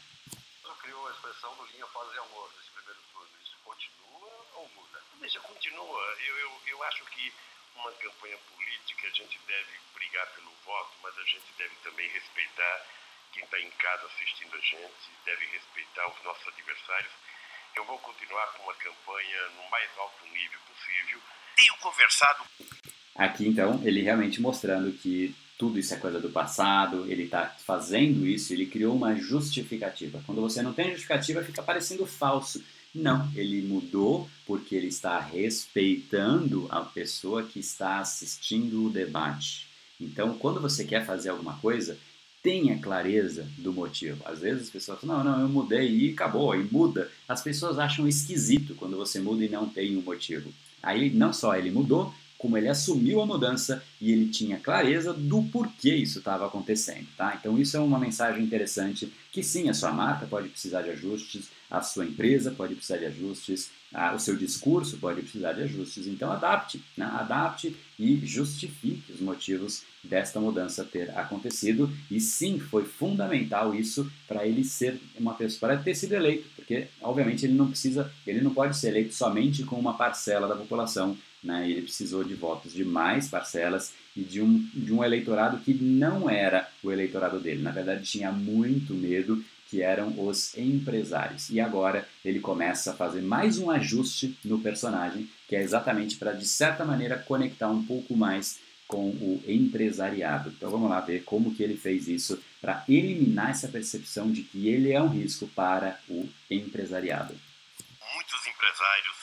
[6.91, 7.31] acho que
[7.75, 12.85] uma campanha política a gente deve brigar pelo voto, mas a gente deve também respeitar
[13.31, 17.11] quem está em casa assistindo a gente, deve respeitar os nossos adversários.
[17.75, 21.21] Eu vou continuar com uma campanha no mais alto nível possível.
[21.55, 22.43] Tenho conversado.
[23.15, 28.25] Aqui então ele realmente mostrando que tudo isso é coisa do passado, ele está fazendo
[28.25, 30.21] isso, ele criou uma justificativa.
[30.25, 32.63] Quando você não tem justificativa, fica parecendo falso.
[32.93, 39.67] Não, ele mudou porque ele está respeitando a pessoa que está assistindo o debate.
[39.99, 41.97] Então, quando você quer fazer alguma coisa,
[42.43, 44.21] tenha clareza do motivo.
[44.25, 47.09] Às vezes as pessoas falam, não, não, eu mudei e acabou, e muda.
[47.27, 50.51] As pessoas acham esquisito quando você muda e não tem um motivo.
[50.83, 55.43] Aí, não só ele mudou, como ele assumiu a mudança e ele tinha clareza do
[55.43, 57.37] porquê isso estava acontecendo, tá?
[57.39, 61.51] Então isso é uma mensagem interessante que sim, a sua marca pode precisar de ajustes,
[61.71, 63.71] a sua empresa pode precisar de ajustes,
[64.13, 66.05] o seu discurso pode precisar de ajustes.
[66.05, 67.05] Então adapte, né?
[67.05, 71.91] adapte e justifique os motivos desta mudança ter acontecido.
[72.09, 76.87] E sim, foi fundamental isso para ele ser uma pessoa, para ter sido eleito, porque
[77.01, 81.17] obviamente ele não precisa, ele não pode ser eleito somente com uma parcela da população
[81.43, 81.69] né?
[81.69, 86.29] Ele precisou de votos de mais parcelas e de um, de um eleitorado que não
[86.29, 87.61] era o eleitorado dele.
[87.61, 91.49] Na verdade, tinha muito medo que eram os empresários.
[91.49, 96.33] E agora ele começa a fazer mais um ajuste no personagem, que é exatamente para,
[96.33, 100.49] de certa maneira, conectar um pouco mais com o empresariado.
[100.49, 104.67] Então vamos lá ver como que ele fez isso para eliminar essa percepção de que
[104.67, 107.33] ele é um risco para o empresariado.
[108.13, 109.21] Muitos empresários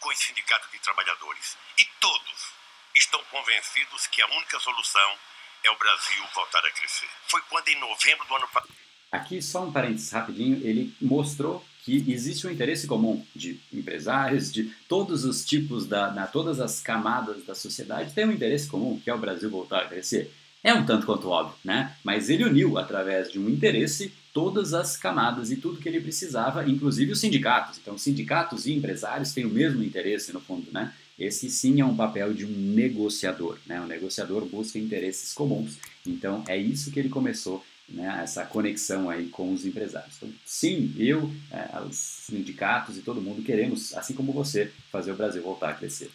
[0.00, 1.56] com os sindicatos de trabalhadores.
[1.78, 2.52] E todos
[2.94, 5.18] estão convencidos que a única solução
[5.64, 7.08] é o Brasil voltar a crescer.
[7.28, 8.87] Foi quando, em novembro do ano passado.
[9.10, 14.70] Aqui, só um parênteses rapidinho, ele mostrou que existe um interesse comum de empresários, de
[14.86, 19.08] todos os tipos, da, na, todas as camadas da sociedade, tem um interesse comum, que
[19.08, 20.30] é o Brasil voltar a crescer.
[20.62, 21.94] É um tanto quanto óbvio, né?
[22.04, 26.68] Mas ele uniu, através de um interesse, todas as camadas e tudo que ele precisava,
[26.68, 27.78] inclusive os sindicatos.
[27.78, 30.92] Então, sindicatos e empresários têm o mesmo interesse, no fundo, né?
[31.18, 33.80] Esse sim é um papel de um negociador, né?
[33.80, 35.78] O negociador busca interesses comuns.
[36.06, 38.20] Então, é isso que ele começou, né?
[38.22, 40.16] Essa conexão aí com os empresários.
[40.16, 45.16] Então, sim, eu, é, os sindicatos e todo mundo queremos, assim como você, fazer o
[45.16, 46.10] Brasil voltar a crescer.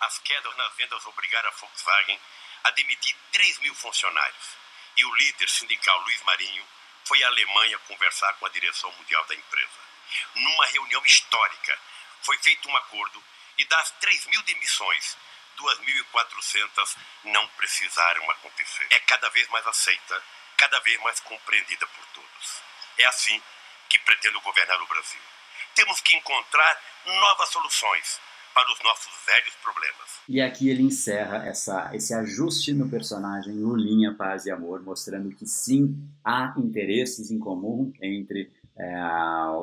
[0.00, 2.18] As quedas nas vendas obrigaram a Volkswagen
[2.64, 4.46] a demitir 3 mil funcionários
[4.96, 6.64] e o líder sindical Luiz Marinho
[7.04, 9.86] foi à Alemanha conversar com a direção mundial da empresa.
[10.34, 11.78] Numa reunião histórica,
[12.22, 13.22] foi feito um acordo
[13.58, 15.16] e das 3 mil demissões,
[15.56, 18.86] 2.400 não precisaram acontecer.
[18.90, 20.22] É cada vez mais aceita,
[20.56, 22.62] cada vez mais compreendida por todos.
[22.98, 23.40] É assim
[23.88, 25.20] que pretendo governar o Brasil.
[25.74, 28.20] Temos que encontrar novas soluções
[28.56, 30.06] para os nossos velhos problemas.
[30.26, 35.44] E aqui ele encerra essa, esse ajuste no personagem Lulinha, Paz e Amor, mostrando que
[35.44, 35.94] sim,
[36.24, 38.94] há interesses em comum entre é,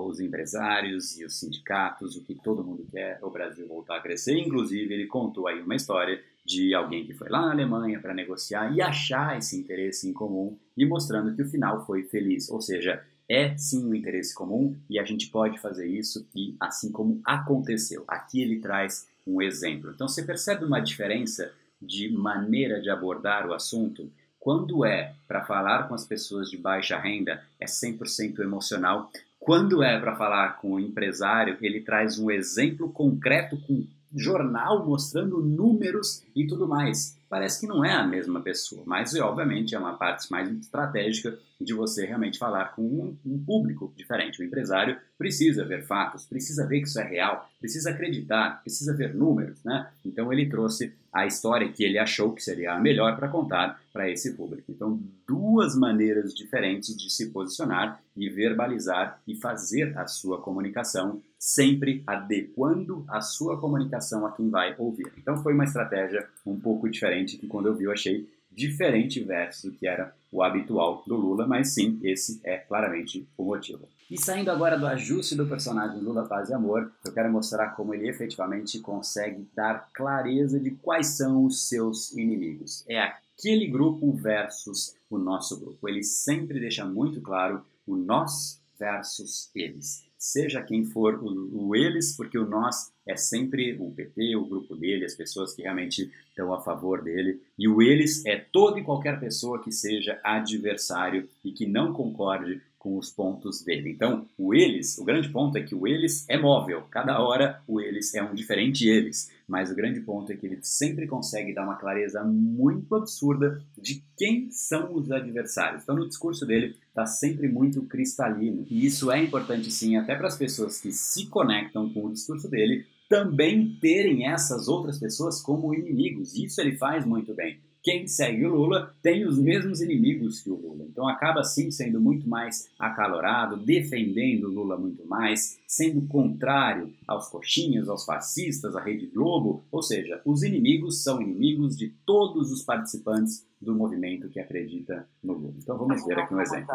[0.05, 4.37] os empresários e os sindicatos, o que todo mundo quer o Brasil voltar a crescer.
[4.37, 8.73] Inclusive, ele contou aí uma história de alguém que foi lá na Alemanha para negociar
[8.75, 12.49] e achar esse interesse em comum e mostrando que o final foi feliz.
[12.49, 16.91] Ou seja, é sim um interesse comum e a gente pode fazer isso e assim
[16.91, 18.03] como aconteceu.
[18.07, 19.91] Aqui ele traz um exemplo.
[19.91, 24.11] Então você percebe uma diferença de maneira de abordar o assunto?
[24.43, 29.09] Quando é para falar com as pessoas de baixa renda, é 100% emocional.
[29.39, 33.85] Quando é para falar com o empresário, ele traz um exemplo concreto com
[34.15, 37.17] jornal mostrando números e tudo mais.
[37.29, 41.73] Parece que não é a mesma pessoa, mas obviamente é uma parte mais estratégica de
[41.73, 44.39] você realmente falar com um, um, público diferente.
[44.39, 49.15] O empresário precisa ver fatos, precisa ver que isso é real, precisa acreditar, precisa ver
[49.15, 49.89] números, né?
[50.05, 54.09] Então ele trouxe a história que ele achou que seria a melhor para contar para
[54.09, 54.71] esse público.
[54.71, 62.01] Então, duas maneiras diferentes de se posicionar e verbalizar e fazer a sua comunicação, sempre
[62.07, 65.11] adequando a sua comunicação a quem vai ouvir.
[65.17, 69.65] Então, foi uma estratégia um pouco diferente que quando eu vi eu achei diferente versus
[69.65, 73.89] o que era o habitual do Lula, mas sim, esse é claramente o motivo.
[74.09, 77.93] E saindo agora do ajuste do personagem Lula Paz e Amor, eu quero mostrar como
[77.93, 82.85] ele efetivamente consegue dar clareza de quais são os seus inimigos.
[82.87, 85.89] É aquele grupo versus o nosso grupo.
[85.89, 90.05] Ele sempre deixa muito claro o nós versus eles.
[90.23, 94.73] Seja quem for o, o eles, porque o nós é sempre o PT, o grupo
[94.73, 97.41] dele, as pessoas que realmente estão a favor dele.
[97.59, 102.61] E o eles é toda e qualquer pessoa que seja adversário e que não concorde
[102.83, 103.89] com os pontos dele.
[103.89, 106.83] Então, o eles, o grande ponto é que o eles é móvel.
[106.91, 109.31] Cada hora o eles é um diferente eles.
[109.47, 114.03] Mas o grande ponto é que ele sempre consegue dar uma clareza muito absurda de
[114.17, 115.83] quem são os adversários.
[115.83, 118.65] Então, no discurso dele está sempre muito cristalino.
[118.69, 122.49] E isso é importante sim, até para as pessoas que se conectam com o discurso
[122.49, 126.35] dele, também terem essas outras pessoas como inimigos.
[126.35, 127.61] Isso ele faz muito bem.
[127.83, 130.85] Quem segue o Lula tem os mesmos inimigos que o Lula.
[130.85, 137.27] Então acaba assim sendo muito mais acalorado, defendendo o Lula muito mais, sendo contrário aos
[137.27, 139.65] coxinhas, aos fascistas, à Rede Globo.
[139.69, 145.33] Ou seja, os inimigos são inimigos de todos os participantes do movimento que acredita no
[145.33, 145.55] Lula.
[145.57, 146.73] Então vamos ver aqui um exemplo.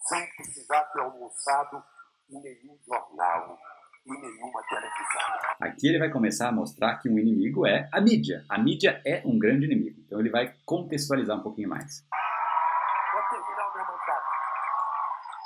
[0.00, 1.82] Sem precisar ter almoçado
[2.30, 3.58] em nenhum jornal
[4.14, 5.46] nenhuma televisão.
[5.60, 8.44] Aqui ele vai começar a mostrar que um inimigo é a mídia.
[8.48, 10.00] A mídia é um grande inimigo.
[10.06, 12.06] Então ele vai contextualizar um pouquinho mais.
[13.12, 14.26] Vou terminar o meu mandato.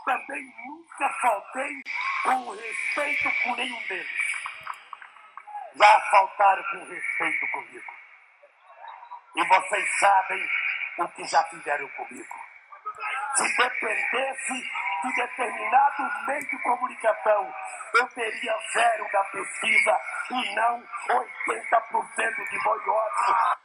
[0.05, 1.83] Também nunca faltei
[2.25, 4.31] com respeito com nenhum deles.
[5.77, 7.93] Já faltaram com respeito comigo.
[9.37, 10.45] E vocês sabem
[10.99, 12.35] o que já fizeram comigo.
[13.37, 14.65] Se dependesse
[15.03, 17.53] de determinados meios de comunicação,
[17.95, 19.99] eu teria zero na pesquisa
[20.31, 23.61] e não 80% de boicote.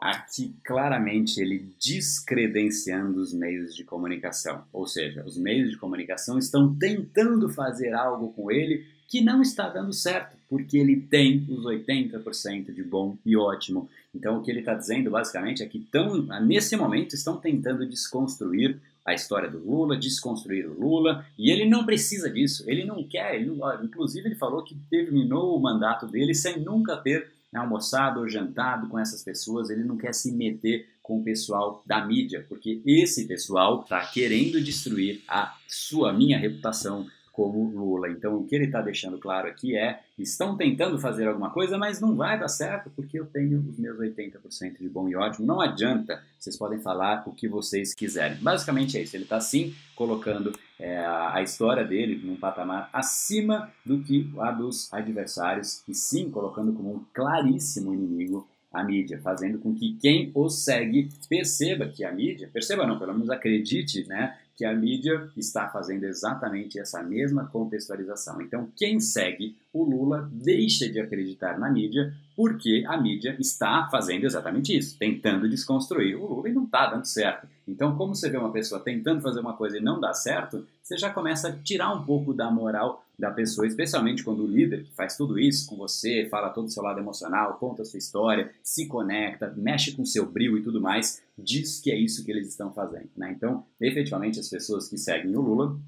[0.00, 6.74] Aqui claramente ele descredenciando os meios de comunicação, ou seja, os meios de comunicação estão
[6.74, 12.72] tentando fazer algo com ele que não está dando certo, porque ele tem os 80%
[12.72, 13.90] de bom e ótimo.
[14.14, 18.80] Então o que ele está dizendo basicamente é que tão, nesse momento estão tentando desconstruir
[19.04, 23.34] a história do Lula, desconstruir o Lula, e ele não precisa disso, ele não quer,
[23.36, 23.50] ele,
[23.82, 28.98] inclusive ele falou que terminou o mandato dele sem nunca ter almoçado ou jantado com
[28.98, 33.80] essas pessoas, ele não quer se meter com o pessoal da mídia, porque esse pessoal
[33.82, 37.06] está querendo destruir a sua, minha reputação
[37.40, 38.10] como Lula.
[38.10, 41.98] Então, o que ele está deixando claro aqui é: estão tentando fazer alguma coisa, mas
[41.98, 45.46] não vai dar certo porque eu tenho os meus 80% de bom e ótimo.
[45.46, 48.36] Não adianta, vocês podem falar o que vocês quiserem.
[48.42, 49.16] Basicamente é isso.
[49.16, 54.92] Ele está sim colocando é, a história dele num patamar acima do que a dos
[54.92, 60.48] adversários e sim colocando como um claríssimo inimigo a mídia, fazendo com que quem o
[60.48, 65.68] segue perceba que a mídia, perceba não, pelo menos acredite, né, que a mídia está
[65.68, 68.42] fazendo exatamente essa mesma contextualização.
[68.42, 74.26] Então, quem segue o Lula deixa de acreditar na mídia porque a mídia está fazendo
[74.26, 77.48] exatamente isso, tentando desconstruir o Lula e não está dando certo.
[77.66, 80.98] Então, como você vê uma pessoa tentando fazer uma coisa e não dá certo, você
[80.98, 84.92] já começa a tirar um pouco da moral da pessoa, especialmente quando o líder que
[84.92, 88.50] faz tudo isso com você, fala todo o seu lado emocional, conta a sua história,
[88.62, 92.30] se conecta, mexe com o seu brilho e tudo mais, diz que é isso que
[92.30, 93.10] eles estão fazendo.
[93.16, 93.32] Né?
[93.36, 95.78] Então, efetivamente, as pessoas que seguem o Lula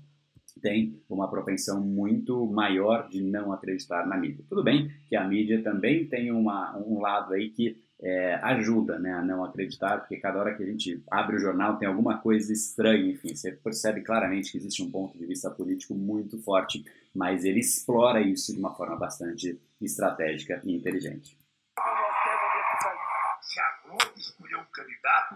[0.60, 4.44] têm uma propensão muito maior de não acreditar na mídia.
[4.48, 9.12] Tudo bem que a mídia também tem uma, um lado aí que é, ajuda né,
[9.12, 12.52] a não acreditar, porque cada hora que a gente abre o jornal tem alguma coisa
[12.52, 16.84] estranha, enfim, você percebe claramente que existe um ponto de vista político muito forte,
[17.14, 21.38] mas ele explora isso de uma forma bastante estratégica e inteligente.
[23.40, 25.34] Se a escolher um candidato,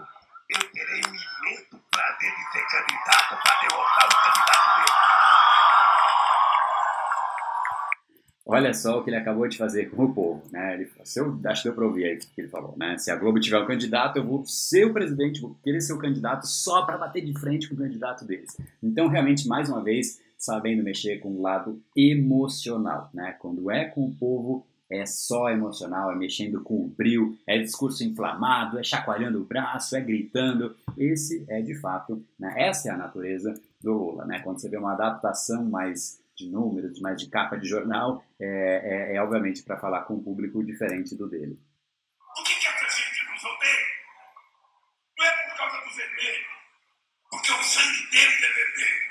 [0.49, 5.06] eu terei imenso prazer ser candidato para derrotar o candidato dele.
[8.49, 10.75] Olha só o que ele acabou de fazer com o povo, né?
[10.75, 12.97] Ele, se eu, acho que deu para ouvir aí o que ele falou, né?
[12.97, 15.99] Se a Globo tiver um candidato, eu vou ser o presidente, vou querer ser o
[15.99, 18.57] candidato só para bater de frente com o candidato deles.
[18.81, 23.35] Então, realmente, mais uma vez, sabendo mexer com o lado emocional, né?
[23.41, 28.05] Quando é com o povo, é só emocional, é mexendo com o brilho, é discurso
[28.05, 30.77] inflamado, é chacoalhando o braço, é gritando.
[30.97, 32.55] Esse é de fato, né?
[32.57, 34.39] essa é a natureza do Lula, né?
[34.39, 39.17] Quando você vê uma adaptação mais de números, mais de capa de jornal, é, é,
[39.17, 41.59] é obviamente para falar com um público diferente do dele.
[42.39, 43.87] O que, que essa gente nos odeia?
[45.19, 46.47] Não é por causa do vermelho,
[47.31, 49.07] porque o sangue deles é vermelho.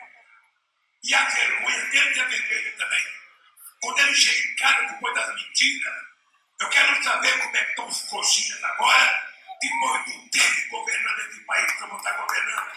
[1.03, 3.05] E a vergonha deles é vermelha também.
[3.81, 5.93] Quando ele chega em casa depois das mentiras,
[6.61, 9.11] eu quero saber como é que estão os coxinhas agora,
[9.61, 12.71] depois do tempo governando esse país vou estar governando.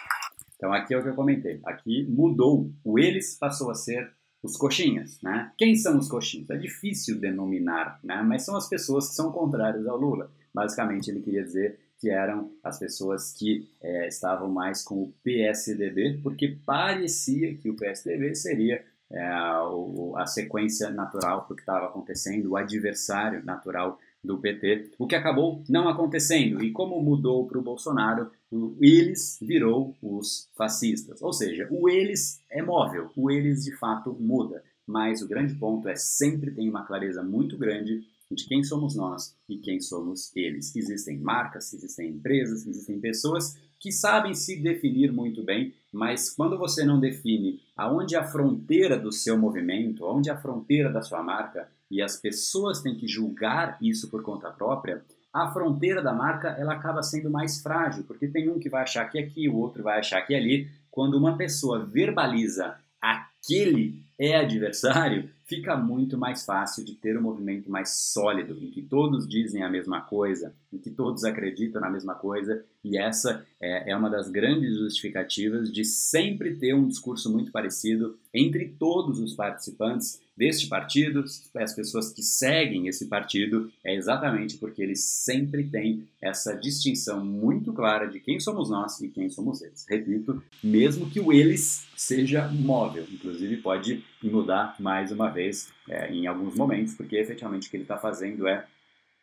[0.57, 1.61] Então aqui é o que eu comentei.
[1.67, 2.73] Aqui mudou.
[2.83, 5.53] O eles passou a ser os coxinhas, né?
[5.59, 6.51] Quem são os coxinhas?
[6.51, 8.23] É difícil denominar, né?
[8.23, 10.31] Mas são as pessoas que são contrárias ao Lula.
[10.55, 16.21] Basicamente, ele queria dizer que eram as pessoas que é, estavam mais com o PSDB,
[16.23, 19.21] porque parecia que o PSDB seria é,
[20.17, 25.63] a sequência natural do que estava acontecendo, o adversário natural do PT, o que acabou
[25.69, 26.63] não acontecendo.
[26.63, 28.31] E como mudou para o Bolsonaro, o
[28.81, 31.21] eles virou os fascistas.
[31.23, 34.63] Ou seja, o eles é móvel, o eles de fato muda.
[34.87, 39.35] Mas o grande ponto é sempre tem uma clareza muito grande de quem somos nós
[39.49, 40.75] e quem somos eles.
[40.75, 46.85] Existem marcas, existem empresas, existem pessoas que sabem se definir muito bem, mas quando você
[46.85, 51.69] não define aonde a fronteira do seu movimento, onde é a fronteira da sua marca,
[51.91, 56.75] e as pessoas têm que julgar isso por conta própria, a fronteira da marca ela
[56.75, 59.83] acaba sendo mais frágil, porque tem um que vai achar que é aqui, o outro
[59.83, 60.69] vai achar que é ali.
[60.91, 67.71] Quando uma pessoa verbaliza aquele é adversário, fica muito mais fácil de ter um movimento
[67.71, 72.15] mais sólido, em que todos dizem a mesma coisa, em que todos acreditam na mesma
[72.15, 77.51] coisa, e essa é, é uma das grandes justificativas de sempre ter um discurso muito
[77.51, 81.25] parecido entre todos os participantes deste partido,
[81.57, 87.73] as pessoas que seguem esse partido, é exatamente porque eles sempre têm essa distinção muito
[87.73, 89.85] clara de quem somos nós e quem somos eles.
[89.89, 96.29] Repito, mesmo que o eles seja móvel, inclusive pode mudar mais uma vez é, em
[96.29, 98.65] alguns momentos, porque efetivamente o que ele está fazendo é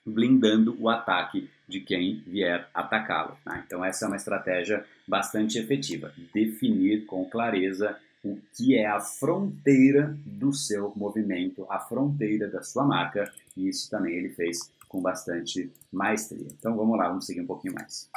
[0.06, 3.38] blindando o ataque de quem vier atacá-lo.
[3.46, 3.64] Né?
[3.66, 10.18] Então essa é uma estratégia bastante efetiva, definir com clareza o que é a fronteira
[10.26, 15.72] do seu movimento, a fronteira da sua marca, e isso também ele fez com bastante
[15.92, 16.48] maestria.
[16.58, 18.10] Então vamos lá, vamos seguir um pouquinho mais.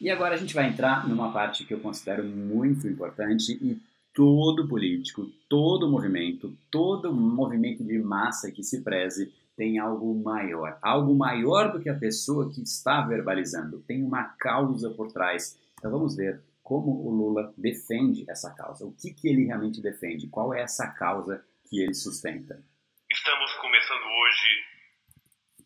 [0.00, 3.78] E agora a gente vai entrar numa parte que eu considero muito importante e
[4.14, 11.14] todo político, todo movimento, todo movimento de massa que se preze tem algo maior, algo
[11.14, 15.58] maior do que a pessoa que está verbalizando, tem uma causa por trás.
[15.78, 20.28] Então vamos ver como o Lula defende essa causa, o que, que ele realmente defende,
[20.28, 22.62] qual é essa causa que ele sustenta.
[23.10, 24.48] Estamos começando hoje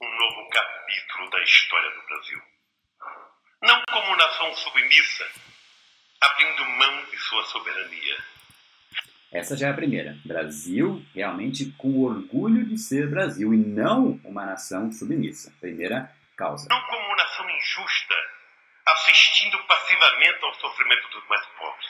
[0.03, 2.54] um novo capítulo da história do Brasil.
[4.05, 5.25] Como nação submissa,
[6.21, 8.17] abrindo mão de sua soberania
[9.33, 10.17] essa já é a primeira.
[10.25, 15.53] Brasil realmente com orgulho de ser Brasil e não uma nação submissa.
[15.59, 16.69] Primeira causa.
[16.71, 18.15] Não como nação injusta,
[18.87, 21.87] assistindo passivamente ao sofrimento dos mais pobres.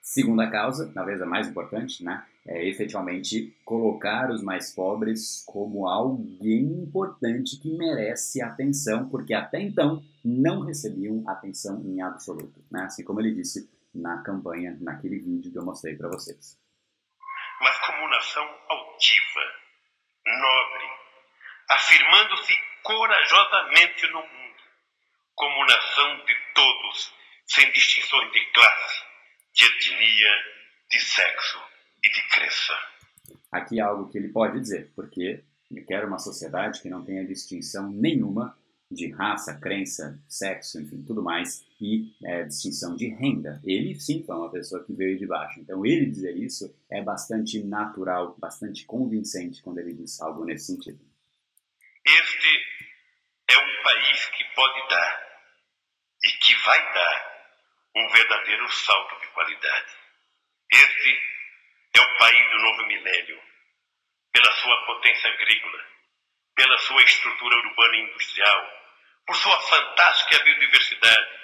[0.00, 2.24] Segunda causa, talvez a mais importante, né?
[2.46, 10.02] É efetivamente colocar os mais pobres como alguém importante que merece atenção, porque até então
[10.24, 12.82] não recebiam atenção em absoluto, né?
[12.84, 16.60] Assim como ele disse na campanha, naquele vídeo que eu mostrei para vocês
[17.62, 19.54] mas como nação altiva,
[20.26, 20.90] nobre,
[21.70, 24.62] afirmando-se corajosamente no mundo,
[25.36, 27.14] como nação de todos,
[27.46, 29.02] sem distinções de classe,
[29.54, 30.44] de etnia,
[30.90, 31.71] de sexo
[32.02, 32.72] e de crença.
[33.50, 37.26] Aqui é algo que ele pode dizer, porque ele quer uma sociedade que não tenha
[37.26, 38.56] distinção nenhuma
[38.90, 43.60] de raça, crença, sexo, enfim, tudo mais, e é, distinção de renda.
[43.64, 45.60] Ele sim foi uma pessoa que veio de baixo.
[45.60, 51.00] Então, ele dizer isso é bastante natural, bastante convincente quando ele diz algo nesse sentido.
[52.04, 52.48] Este
[53.48, 55.22] é um país que pode dar
[56.24, 57.32] e que vai dar
[57.96, 59.92] um verdadeiro salto de qualidade.
[60.70, 61.18] Este
[61.94, 63.40] é o país do novo milênio,
[64.32, 65.78] pela sua potência agrícola,
[66.54, 68.70] pela sua estrutura urbana e industrial,
[69.26, 71.42] por sua fantástica biodiversidade.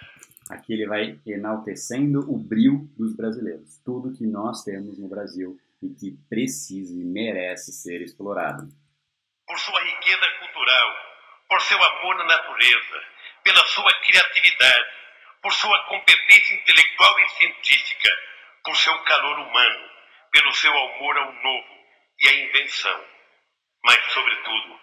[0.50, 5.90] Aqui ele vai enaltecendo o brio dos brasileiros, tudo que nós temos no Brasil e
[5.90, 8.66] que precisa e merece ser explorado.
[9.46, 10.96] Por sua riqueza cultural,
[11.48, 13.02] por seu amor à natureza,
[13.44, 14.88] pela sua criatividade,
[15.42, 18.10] por sua competência intelectual e científica,
[18.64, 19.97] por seu calor humano,
[20.32, 21.78] pelo seu amor ao novo
[22.20, 23.00] e à invenção,
[23.84, 24.78] mas, sobretudo,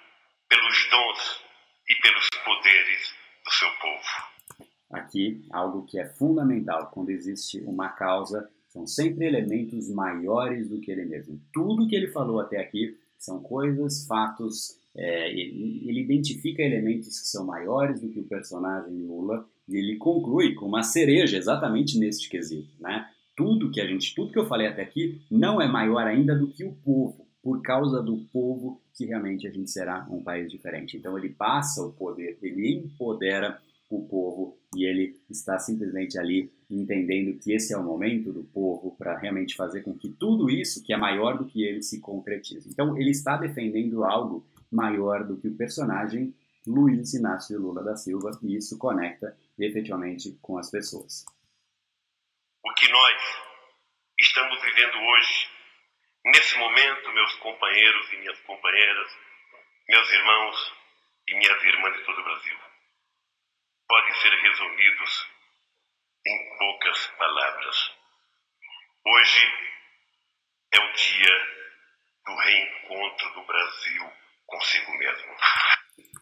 [0.49, 1.41] pelos dons
[1.89, 4.69] e pelos poderes do seu povo.
[4.91, 10.91] Aqui, algo que é fundamental quando existe uma causa, são sempre elementos maiores do que
[10.91, 11.41] ele mesmo.
[11.53, 17.27] Tudo que ele falou até aqui são coisas, fatos, é, ele, ele identifica elementos que
[17.27, 22.29] são maiores do que o personagem Lula e ele conclui com uma cereja exatamente neste
[22.29, 23.09] quesito, né?
[23.35, 26.47] Tudo que a gente, tudo que eu falei até aqui não é maior ainda do
[26.47, 30.97] que o povo, por causa do povo que realmente a gente será um país diferente.
[30.97, 33.59] Então ele passa o poder, ele empodera
[33.89, 38.95] o povo e ele está simplesmente ali entendendo que esse é o momento do povo
[38.97, 42.67] para realmente fazer com que tudo isso que é maior do que ele se concretize.
[42.69, 46.33] Então ele está defendendo algo maior do que o personagem
[46.65, 51.23] Luiz Inácio Lula da Silva e isso conecta efetivamente com as pessoas.
[52.77, 53.37] Que nós
[54.19, 55.49] estamos vivendo hoje,
[56.25, 59.11] nesse momento, meus companheiros e minhas companheiras,
[59.87, 60.73] meus irmãos
[61.27, 62.57] e minhas irmãs de todo o Brasil,
[63.87, 65.27] podem ser resumidos
[66.27, 67.91] em poucas palavras.
[69.05, 69.75] Hoje
[70.73, 71.65] é o dia
[72.25, 74.11] do reencontro do Brasil
[74.47, 75.35] consigo mesmo.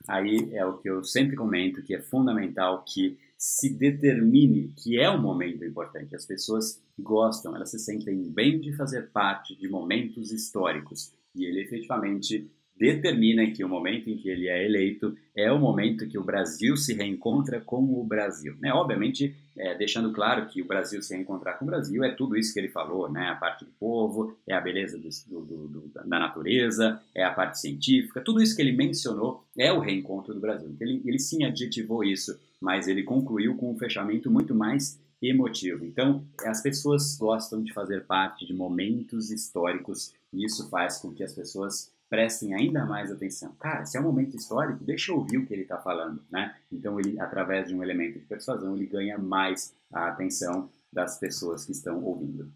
[0.10, 5.12] Aí é o que eu sempre comento que é fundamental que se determine que é
[5.12, 6.16] um momento importante.
[6.16, 11.60] As pessoas gostam, elas se sentem bem de fazer parte de momentos históricos e ele
[11.60, 16.24] efetivamente determina que o momento em que ele é eleito é o momento que o
[16.24, 18.56] Brasil se reencontra com o Brasil.
[18.60, 18.74] Né?
[18.74, 22.54] Obviamente, é, deixando claro que o Brasil se reencontrar com o Brasil é tudo isso
[22.54, 23.28] que ele falou, né?
[23.28, 27.60] a parte do povo, é a beleza do, do, do, da natureza, é a parte
[27.60, 30.70] científica, tudo isso que ele mencionou é o reencontro do Brasil.
[30.70, 35.86] Então, ele, ele sim adjetivou isso, mas ele concluiu com um fechamento muito mais emotivo.
[35.86, 41.24] Então, as pessoas gostam de fazer parte de momentos históricos e isso faz com que
[41.24, 43.56] as pessoas prestem ainda mais atenção.
[43.60, 46.56] Cara, se é um momento histórico, deixa eu ouvir o que ele está falando, né?
[46.72, 51.66] Então, ele, através de um elemento de persuasão, ele ganha mais a atenção das pessoas
[51.66, 52.54] que estão ouvindo.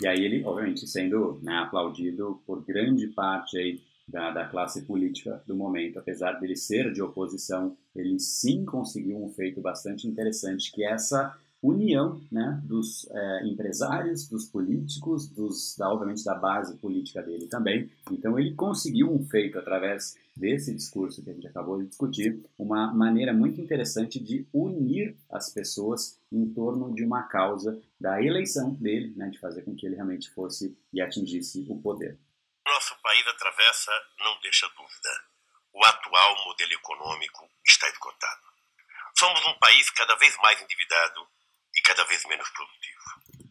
[0.00, 5.42] E aí ele, obviamente, sendo né, aplaudido por grande parte aí da, da, classe política
[5.46, 5.98] do momento.
[5.98, 11.34] Apesar dele ser de oposição, ele sim conseguiu um feito bastante interessante, que é essa
[11.62, 17.88] união né, dos é, empresários, dos políticos, dos, da, obviamente da base política dele também.
[18.10, 22.92] Então ele conseguiu um feito através desse discurso que a gente acabou de discutir, uma
[22.92, 29.12] maneira muito interessante de unir as pessoas em torno de uma causa da eleição dele,
[29.16, 32.18] né, de fazer com que ele realmente fosse e atingisse o poder
[32.70, 35.10] nosso país atravessa não deixa dúvida.
[35.72, 38.42] O atual modelo econômico está esgotado.
[39.18, 41.26] Somos um país cada vez mais endividado
[41.74, 42.92] e cada vez menos produtivo.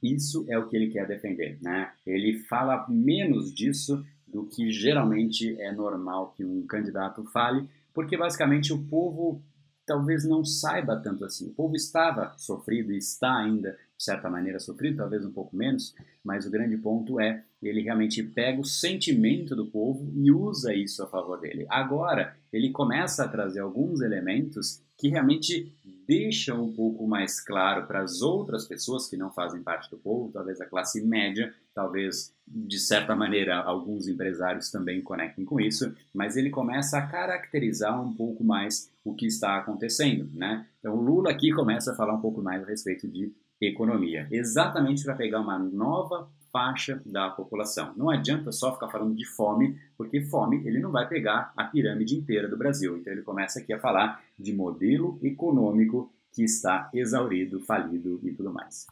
[0.02, 1.96] Isso é o que ele quer defender, né?
[2.06, 8.72] Ele fala menos disso do que geralmente é normal que um candidato fale, porque basicamente
[8.72, 9.44] o povo
[9.92, 11.48] talvez não saiba tanto assim.
[11.48, 15.94] O povo estava sofrido e está ainda, de certa maneira, sofrido, talvez um pouco menos,
[16.24, 21.04] mas o grande ponto é ele realmente pega o sentimento do povo e usa isso
[21.04, 21.66] a favor dele.
[21.70, 25.76] Agora, ele começa a trazer alguns elementos que realmente
[26.12, 30.30] deixam um pouco mais claro para as outras pessoas que não fazem parte do povo,
[30.30, 36.36] talvez a classe média, talvez de certa maneira alguns empresários também conectem com isso, mas
[36.36, 40.68] ele começa a caracterizar um pouco mais o que está acontecendo, né?
[40.80, 43.32] Então Lula aqui começa a falar um pouco mais a respeito de
[43.62, 47.94] economia, exatamente para pegar uma nova faixa da população.
[47.96, 52.16] Não adianta só ficar falando de fome, porque fome ele não vai pegar a pirâmide
[52.16, 52.98] inteira do Brasil.
[52.98, 58.54] Então ele começa aqui a falar de modelo econômico que está exaurido, falido e tudo
[58.54, 58.88] mais.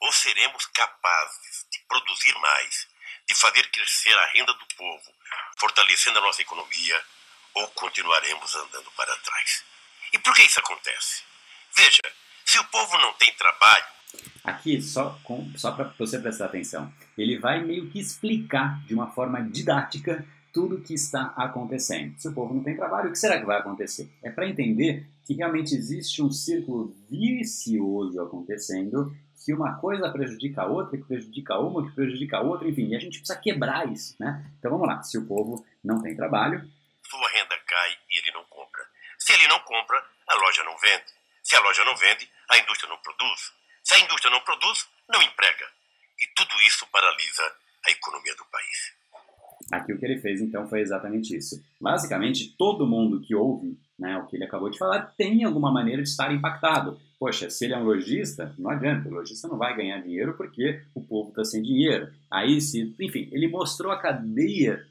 [0.00, 2.88] Ou seremos capazes de produzir mais,
[3.28, 5.10] de fazer crescer a renda do povo,
[5.58, 7.02] fortalecendo a nossa economia,
[7.54, 9.64] ou continuaremos andando para trás.
[10.12, 11.22] E por que isso acontece?
[11.76, 12.02] Veja,
[12.44, 13.84] se o povo não tem trabalho,
[14.42, 15.18] Aqui, só,
[15.56, 20.76] só para você prestar atenção, ele vai meio que explicar de uma forma didática tudo
[20.76, 22.18] o que está acontecendo.
[22.18, 24.10] Se o povo não tem trabalho, o que será que vai acontecer?
[24.22, 30.66] É para entender que realmente existe um círculo vicioso acontecendo, que uma coisa prejudica a
[30.66, 34.16] outra, que prejudica uma, que prejudica a outra, enfim, e a gente precisa quebrar isso,
[34.18, 34.44] né?
[34.58, 36.68] Então vamos lá, se o povo não tem trabalho...
[37.08, 38.82] Sua renda cai e ele não compra.
[39.18, 39.98] Se ele não compra,
[40.28, 41.10] a loja não vende.
[41.42, 43.52] Se a loja não vende, a indústria não produz.
[43.90, 45.66] Se a indústria não produz, não emprega.
[46.16, 47.42] E tudo isso paralisa
[47.88, 48.94] a economia do país.
[49.72, 51.60] Aqui o que ele fez então foi exatamente isso.
[51.80, 56.04] Basicamente, todo mundo que ouve né, o que ele acabou de falar tem alguma maneira
[56.04, 57.00] de estar impactado.
[57.18, 60.80] Poxa, se ele é um lojista, não adianta, o lojista não vai ganhar dinheiro porque
[60.94, 62.12] o povo está sem dinheiro.
[62.30, 64.86] Aí, se, enfim, ele mostrou a cadeia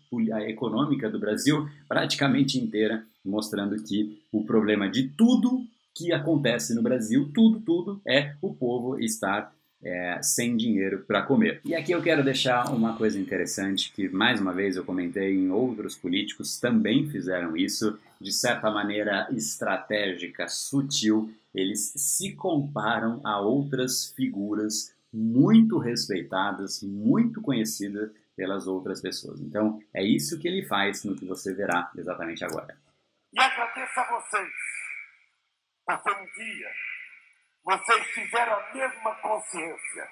[0.45, 5.65] econômica do Brasil praticamente inteira, mostrando que o problema de tudo
[5.99, 11.59] que acontece no Brasil, tudo, tudo, é o povo estar é, sem dinheiro para comer.
[11.65, 15.51] E aqui eu quero deixar uma coisa interessante que, mais uma vez, eu comentei em
[15.51, 21.33] outros políticos também fizeram isso, de certa maneira estratégica, sutil.
[21.53, 29.41] Eles se comparam a outras figuras muito respeitadas, muito conhecidas pelas outras pessoas.
[29.41, 32.77] Então, é isso que ele faz no que você verá exatamente agora.
[33.33, 34.49] E agradeço a vocês,
[35.97, 36.71] porque um dia
[37.65, 40.11] vocês tiveram a mesma consciência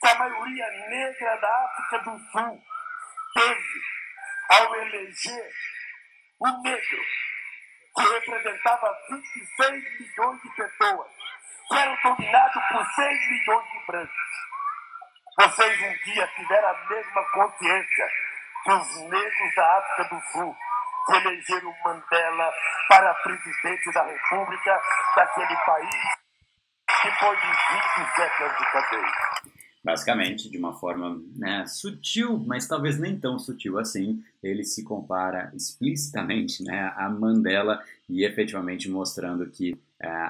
[0.00, 2.62] que a maioria negra da África do Sul
[3.34, 3.82] teve
[4.48, 5.52] ao eleger
[6.40, 7.02] o negro,
[7.94, 11.10] que representava 26 milhões de pessoas,
[11.68, 14.32] que era dominado por 6 milhões de brancos.
[15.38, 18.08] Vocês um dia tiveram a mesma consciência
[18.64, 20.56] que os negros da África do Sul
[21.06, 22.52] que elegeram Mandela
[22.88, 24.80] para presidente da República
[25.16, 26.22] daquele país
[27.04, 29.52] depois de 27 anos de cadeia.
[29.84, 35.50] Basicamente, de uma forma né, sutil, mas talvez nem tão sutil assim, ele se compara
[35.56, 39.78] explicitamente né, a Mandela e efetivamente mostrando que uh,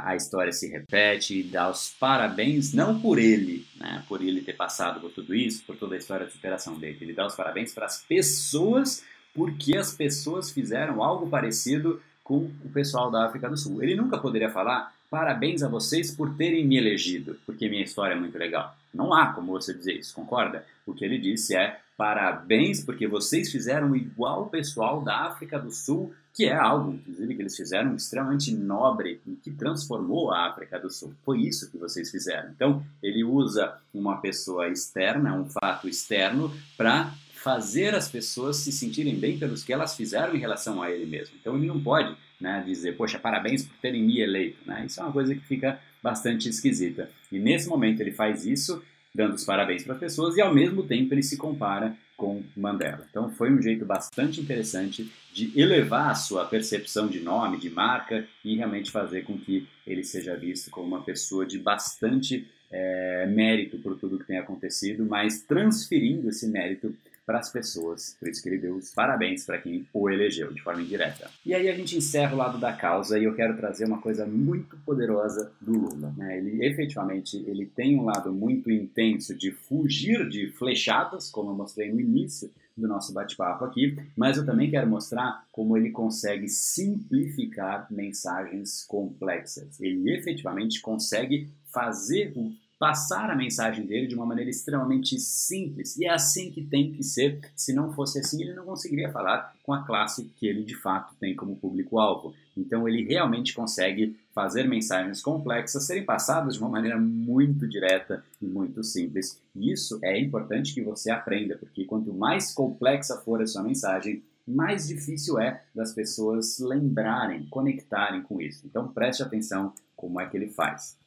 [0.05, 4.55] a história se repete e dá os parabéns, não por ele, né, por ele ter
[4.55, 7.75] passado por tudo isso, por toda a história de superação dele, ele dá os parabéns
[7.75, 9.05] para as pessoas
[9.35, 13.83] porque as pessoas fizeram algo parecido com o pessoal da África do Sul.
[13.83, 18.18] Ele nunca poderia falar parabéns a vocês por terem me elegido, porque minha história é
[18.18, 18.74] muito legal.
[18.95, 20.64] Não há como você dizer isso, concorda?
[20.87, 25.70] O que ele disse é parabéns porque vocês fizeram igual o pessoal da África do
[25.70, 30.78] Sul, que é algo, inclusive, que eles fizeram extremamente nobre e que transformou a África
[30.78, 31.14] do Sul.
[31.24, 32.51] Foi isso que vocês fizeram.
[32.51, 37.12] Então, ele usa uma pessoa externa, um fato externo, para
[37.43, 41.34] fazer as pessoas se sentirem bem pelos que elas fizeram em relação a ele mesmo.
[41.40, 44.59] Então, ele não pode né, dizer, poxa, parabéns por terem me eleito.
[44.64, 44.84] Né?
[44.86, 47.11] Isso é uma coisa que fica bastante esquisita.
[47.30, 48.80] E nesse momento ele faz isso,
[49.12, 53.05] dando os parabéns para as pessoas, e ao mesmo tempo ele se compara com Mandela.
[53.11, 58.24] Então foi um jeito bastante interessante de elevar a sua percepção de nome, de marca,
[58.45, 63.78] e realmente fazer com que ele seja visto como uma pessoa de bastante é, mérito
[63.78, 66.95] por tudo que tem acontecido, mas transferindo esse mérito
[67.25, 68.16] para as pessoas.
[68.18, 71.31] Por isso que ele deu os parabéns para quem o elegeu de forma indireta.
[71.45, 74.27] E aí a gente encerra o lado da causa e eu quero trazer uma coisa
[74.27, 76.12] muito poderosa do Lula.
[76.16, 76.39] Né?
[76.39, 81.93] Ele efetivamente ele tem um lado muito intenso de fugir de flechadas, como eu mostrei
[81.93, 87.87] no início do nosso bate-papo aqui, mas eu também quero mostrar como ele consegue simplificar
[87.91, 89.81] mensagens complexas.
[89.81, 92.53] Ele efetivamente consegue fazer o
[92.83, 95.97] passar a mensagem dele de uma maneira extremamente simples.
[95.97, 97.39] E é assim que tem que ser.
[97.55, 101.14] Se não fosse assim, ele não conseguiria falar com a classe que ele de fato
[101.20, 102.35] tem como público-alvo.
[102.57, 108.47] Então ele realmente consegue fazer mensagens complexas serem passadas de uma maneira muito direta e
[108.47, 109.41] muito simples.
[109.55, 114.24] E isso é importante que você aprenda, porque quanto mais complexa for a sua mensagem,
[114.45, 118.66] mais difícil é das pessoas lembrarem, conectarem com isso.
[118.66, 120.99] Então preste atenção como é que ele faz.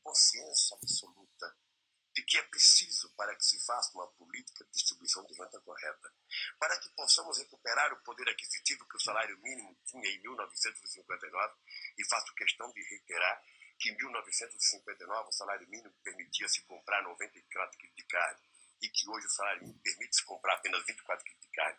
[0.00, 1.24] Consciência absoluta
[2.14, 4.06] de que é preciso para que se faça uma
[5.22, 6.12] de renda correta,
[6.58, 11.54] para que possamos recuperar o poder aquisitivo que o salário mínimo tinha em 1959,
[11.98, 13.42] e faço questão de reiterar
[13.78, 18.40] que em 1959 o salário mínimo permitia-se comprar 94 quilos de carne
[18.82, 21.78] e que hoje o salário mínimo permite-se comprar apenas 24 quilos de carne.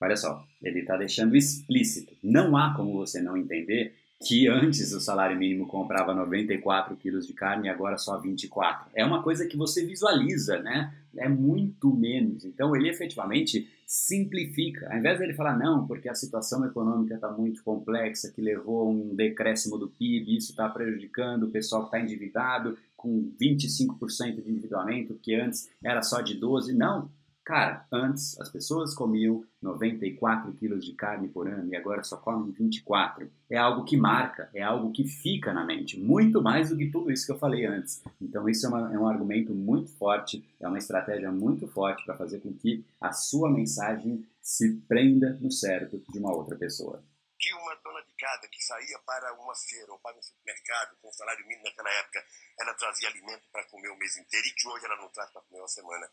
[0.00, 2.16] Olha só, ele está deixando explícito.
[2.22, 7.32] Não há como você não entender que antes o salário mínimo comprava 94 quilos de
[7.32, 8.90] carne e agora só 24.
[8.94, 10.94] É uma coisa que você visualiza, né?
[11.16, 12.44] É muito menos.
[12.44, 14.88] Então ele efetivamente simplifica.
[14.90, 18.90] Ao invés dele falar, não, porque a situação econômica está muito complexa, que levou a
[18.90, 24.50] um decréscimo do PIB, isso está prejudicando o pessoal que está endividado, com 25% de
[24.50, 26.74] endividamento, que antes era só de 12%.
[26.74, 27.10] Não,
[27.50, 32.52] Cara, antes as pessoas comiam 94 quilos de carne por ano e agora só comem
[32.52, 33.28] 24.
[33.50, 37.10] É algo que marca, é algo que fica na mente, muito mais do que tudo
[37.10, 38.04] isso que eu falei antes.
[38.20, 42.16] Então, isso é, uma, é um argumento muito forte, é uma estratégia muito forte para
[42.16, 47.02] fazer com que a sua mensagem se prenda no cérebro de uma outra pessoa.
[47.36, 51.10] Que uma dona de casa que saía para uma feira ou para um supermercado com
[51.10, 52.22] salário mínimo naquela época,
[52.60, 55.42] ela trazia alimento para comer o mês inteiro e que hoje ela não traz para
[55.42, 56.08] comer uma semana.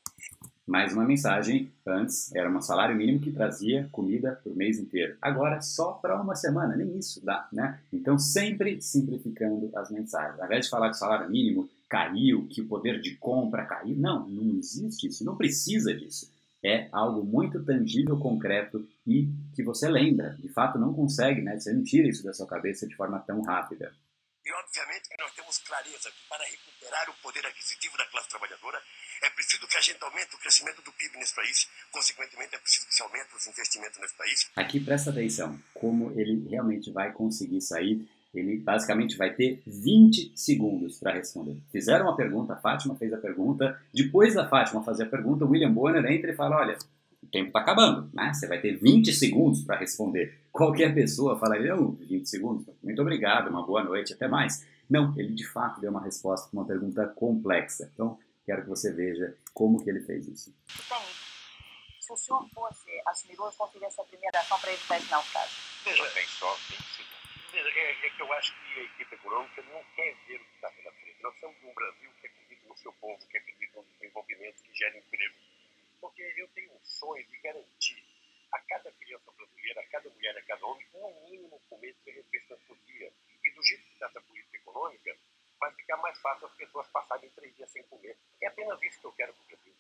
[0.67, 5.15] Mais uma mensagem, antes era um salário mínimo que trazia comida por mês inteiro.
[5.21, 7.79] Agora só para uma semana, nem isso dá, né?
[7.91, 10.37] Então sempre simplificando as mensagens.
[10.37, 13.95] Ao invés de falar que o salário mínimo caiu, que o poder de compra caiu,
[13.95, 16.29] não, não existe isso, não precisa disso.
[16.61, 20.35] É algo muito tangível, concreto e que você lembra.
[20.37, 21.57] De fato, não consegue, né?
[21.57, 23.93] Você não tira isso da sua cabeça de forma tão rápida.
[24.43, 28.79] E obviamente que nós temos clareza que para recuperar o poder aquisitivo da classe trabalhadora
[29.23, 32.87] é preciso que a gente aumente o crescimento do PIB nesse país, consequentemente é preciso
[32.87, 34.49] que se aumente os investimentos nesse país.
[34.55, 38.07] Aqui presta atenção, como ele realmente vai conseguir sair.
[38.33, 41.57] Ele basicamente vai ter 20 segundos para responder.
[41.71, 43.81] Fizeram uma pergunta, a Fátima fez a pergunta.
[43.91, 46.77] Depois da Fátima fazer a pergunta, o William Bonner entra e fala: Olha,
[47.23, 48.31] o tempo está acabando, né?
[48.33, 50.37] Você vai ter 20 segundos para responder.
[50.51, 54.65] Qualquer pessoa falaria, não, 20 segundos, muito obrigado, uma boa noite, até mais.
[54.89, 57.89] Não, ele de fato deu uma resposta para uma pergunta complexa.
[57.93, 58.17] Então,
[58.47, 60.55] quero que você veja como que ele fez isso.
[60.89, 61.05] Bem,
[61.99, 65.57] se o senhor fosse assumidor, qual seria a sua primeira ação para evitar esse naufrágio?
[65.83, 67.51] Veja bem só, 20 segundos.
[67.51, 70.55] Veja, é, é que eu acho que a equipe econômica não quer ver o que
[70.55, 71.21] está pela frente.
[71.21, 74.97] Nós somos um Brasil que acredita no seu povo, que acredita no desenvolvimento, que gera
[74.97, 75.35] emprego
[75.99, 78.03] porque eu tenho um sonho de garantir
[78.51, 82.61] a cada criança brasileira, a cada mulher, a cada homem, no mínimo comer três refeições
[82.63, 83.11] por dia.
[83.43, 85.17] E do jeito que está essa política econômica,
[85.59, 88.17] vai ficar mais fácil as pessoas passarem três dias sem comer.
[88.41, 89.73] É apenas isso que eu quero Brasil.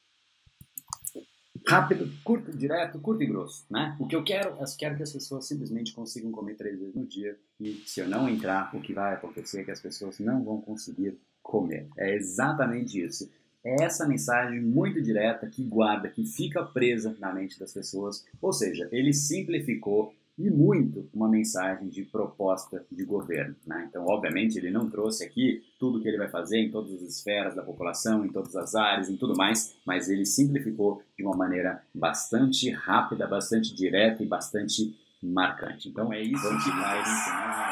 [1.67, 3.95] Rápido, curto, direto, curto e grosso, né?
[3.99, 7.05] O que eu quero, eu quero que as pessoas simplesmente consigam comer três vezes no
[7.05, 10.43] dia e se eu não entrar, o que vai acontecer é que as pessoas não
[10.43, 11.87] vão conseguir comer.
[11.97, 13.29] É exatamente isso.
[13.63, 18.25] É essa mensagem muito direta que guarda, que fica presa na mente das pessoas.
[18.41, 23.55] Ou seja, ele simplificou e muito uma mensagem de proposta de governo.
[23.65, 23.87] Né?
[23.89, 27.01] Então, obviamente, ele não trouxe aqui tudo o que ele vai fazer em todas as
[27.01, 31.35] esferas da população, em todas as áreas, em tudo mais, mas ele simplificou de uma
[31.35, 35.89] maneira bastante rápida, bastante direta e bastante marcante.
[35.89, 37.07] Então, é isso que faz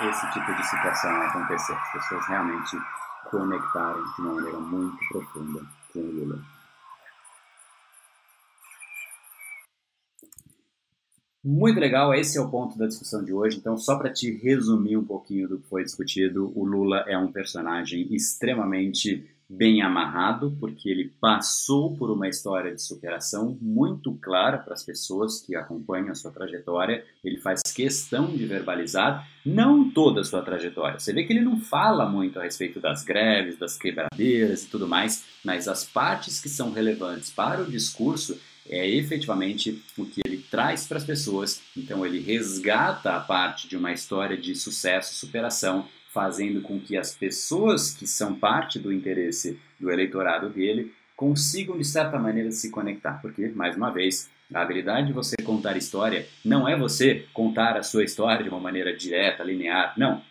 [0.09, 1.74] esse tipo de situação acontecer.
[1.74, 2.76] As pessoas realmente
[3.30, 5.61] conectarem de uma maneira muito profunda
[5.93, 6.55] com o Lula.
[11.48, 13.58] Muito legal, esse é o ponto da discussão de hoje.
[13.58, 17.32] Então, só para te resumir um pouquinho do que foi discutido, o Lula é um
[17.32, 24.74] personagem extremamente bem amarrado, porque ele passou por uma história de superação muito clara para
[24.74, 27.06] as pessoas que acompanham a sua trajetória.
[27.24, 31.00] Ele faz questão de verbalizar não toda a sua trajetória.
[31.00, 34.88] Você vê que ele não fala muito a respeito das greves, das quebradeiras e tudo
[34.88, 38.36] mais, mas as partes que são relevantes para o discurso
[38.70, 41.61] é efetivamente o que ele traz para as pessoas.
[41.76, 47.13] Então ele resgata a parte de uma história de sucesso, superação fazendo com que as
[47.13, 53.20] pessoas que são parte do interesse do eleitorado dele consigam, de certa maneira, se conectar.
[53.22, 57.84] Porque, mais uma vez, a habilidade de você contar história não é você contar a
[57.84, 59.93] sua história de uma maneira direta, linear.
[59.97, 60.22] Não.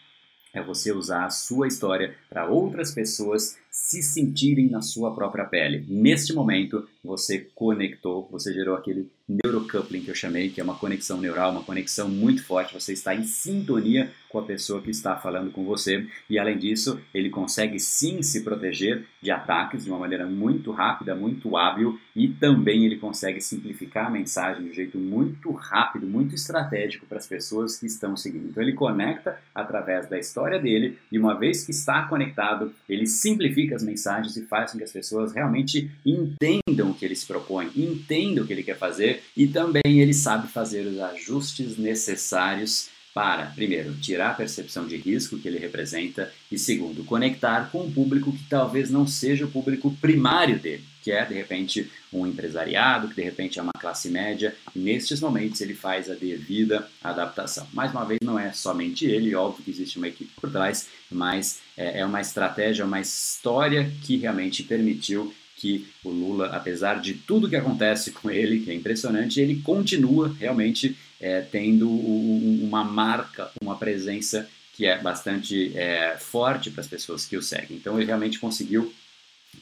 [0.54, 5.84] É você usar a sua história para outras pessoas se sentirem na sua própria pele.
[5.88, 11.20] Neste momento, você conectou, você gerou aquele neurocoupling que eu chamei, que é uma conexão
[11.20, 12.74] neural, uma conexão muito forte.
[12.74, 17.00] Você está em sintonia com a pessoa que está falando com você e, além disso,
[17.12, 22.28] ele consegue sim se proteger de ataques de uma maneira muito rápida, muito hábil e
[22.28, 27.26] também ele consegue simplificar a mensagem de um jeito muito rápido, muito estratégico para as
[27.26, 28.48] pessoas que estão seguindo.
[28.48, 33.63] Então, ele conecta através da história dele e, uma vez que está conectado, ele simplifica
[33.72, 37.70] as mensagens e faz com que as pessoas realmente entendam o que ele se propõe,
[37.76, 43.46] entendam o que ele quer fazer e também ele sabe fazer os ajustes necessários para,
[43.46, 48.32] primeiro, tirar a percepção de risco que ele representa e, segundo, conectar com um público
[48.32, 53.14] que talvez não seja o público primário dele, que é, de repente, um empresariado, que
[53.14, 54.56] de repente é uma classe média.
[54.74, 57.68] E nestes momentos ele faz a devida adaptação.
[57.72, 61.60] Mais uma vez, não é somente ele, óbvio que existe uma equipe por trás, mas
[61.76, 67.48] é, é uma estratégia, uma história que realmente permitiu que o Lula, apesar de tudo
[67.48, 73.76] que acontece com ele, que é impressionante, ele continua realmente é, tendo uma marca, uma
[73.76, 77.76] presença que é bastante é, forte para as pessoas que o seguem.
[77.76, 78.92] Então ele realmente conseguiu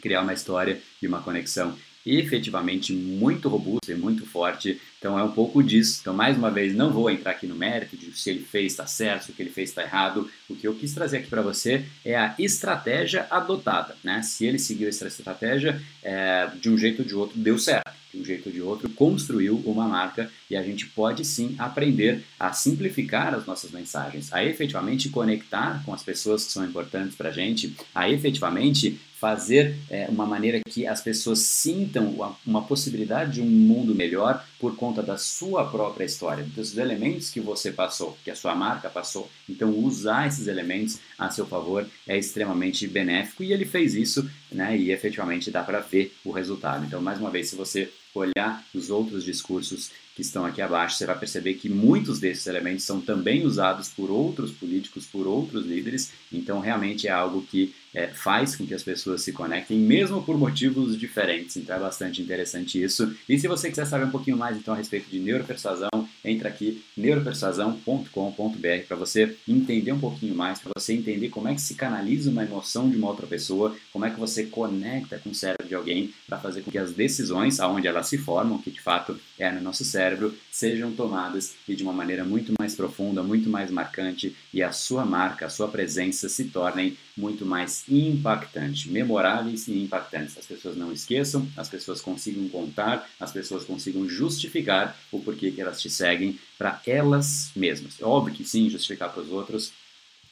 [0.00, 4.80] criar uma história e uma conexão efetivamente muito robusta e muito forte.
[4.98, 5.98] Então é um pouco disso.
[6.00, 8.86] Então, mais uma vez, não vou entrar aqui no mérito de se ele fez está
[8.86, 10.28] certo, se o que ele fez está errado.
[10.48, 13.96] O que eu quis trazer aqui para você é a estratégia adotada.
[14.03, 14.22] Né?
[14.22, 18.20] Se ele seguiu essa estratégia, é, de um jeito ou de outro deu certo de
[18.20, 22.53] um jeito ou de outro, construiu uma marca e a gente pode sim aprender a
[22.53, 27.32] simplificar as nossas mensagens, a efetivamente conectar com as pessoas que são importantes para a
[27.32, 33.46] gente, a efetivamente fazer é, uma maneira que as pessoas sintam uma, possibilidade de um
[33.46, 38.34] mundo melhor por conta da sua própria história, dos elementos que você passou, que a
[38.34, 39.30] sua marca passou.
[39.48, 44.76] Então, usar esses elementos a seu favor é extremamente benéfico e ele fez isso, né?
[44.76, 46.84] E efetivamente dá para ver o resultado.
[46.84, 51.06] Então, mais uma vez, se você olhar os outros discursos que estão aqui abaixo, você
[51.06, 56.12] vai perceber que muitos desses elementos são também usados por outros políticos, por outros líderes,
[56.32, 60.38] então realmente é algo que é, faz com que as pessoas se conectem, mesmo por
[60.38, 61.57] motivos diferentes.
[61.57, 63.14] Então é bastante interessante isso.
[63.28, 65.90] E se você quiser saber um pouquinho mais então a respeito de neuropersuasão,
[66.24, 71.61] entra aqui neuropersuasão.com.br para você entender um pouquinho mais, para você entender como é que
[71.61, 75.34] se canaliza uma emoção de uma outra pessoa, como é que você conecta com o
[75.34, 78.80] cérebro de alguém para fazer com que as decisões, aonde elas se formam, que de
[78.80, 83.49] fato é no nosso cérebro, sejam tomadas e de uma maneira muito mais profunda, muito
[83.49, 89.68] mais marcante e a sua marca, a sua presença se tornem muito mais impactantes, memoráveis
[89.68, 90.36] e impactantes.
[90.38, 95.60] As pessoas não esqueçam, as pessoas consigam contar, as pessoas consigam justificar o porquê que
[95.60, 98.00] elas te seguem para elas mesmas.
[98.00, 99.72] É óbvio que sim, justificar para os outros,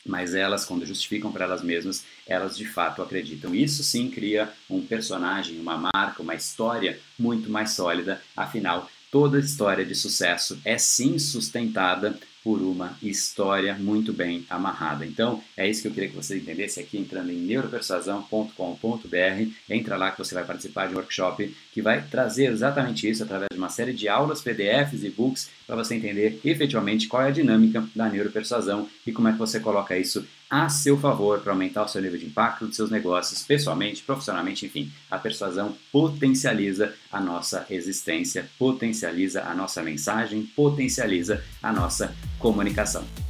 [0.05, 3.55] mas elas, quando justificam para elas mesmas, elas de fato acreditam.
[3.55, 8.23] Isso sim cria um personagem, uma marca, uma história muito mais sólida.
[8.35, 15.05] Afinal, toda história de sucesso é sim sustentada por uma história muito bem amarrada.
[15.05, 19.53] Então, é isso que eu queria que você entendesse aqui entrando em neuropersuasão.com.br.
[19.69, 23.49] Entra lá que você vai participar de um workshop que vai trazer exatamente isso através
[23.53, 27.33] de uma série de aulas, PDFs e books para você entender efetivamente qual é a
[27.33, 31.85] dinâmica da neuropersuasão e como é que você coloca isso a seu favor para aumentar
[31.85, 34.91] o seu nível de impacto dos seus negócios, pessoalmente, profissionalmente, enfim.
[35.09, 43.30] A persuasão potencializa a nossa existência, potencializa a nossa mensagem, potencializa a nossa comunicação.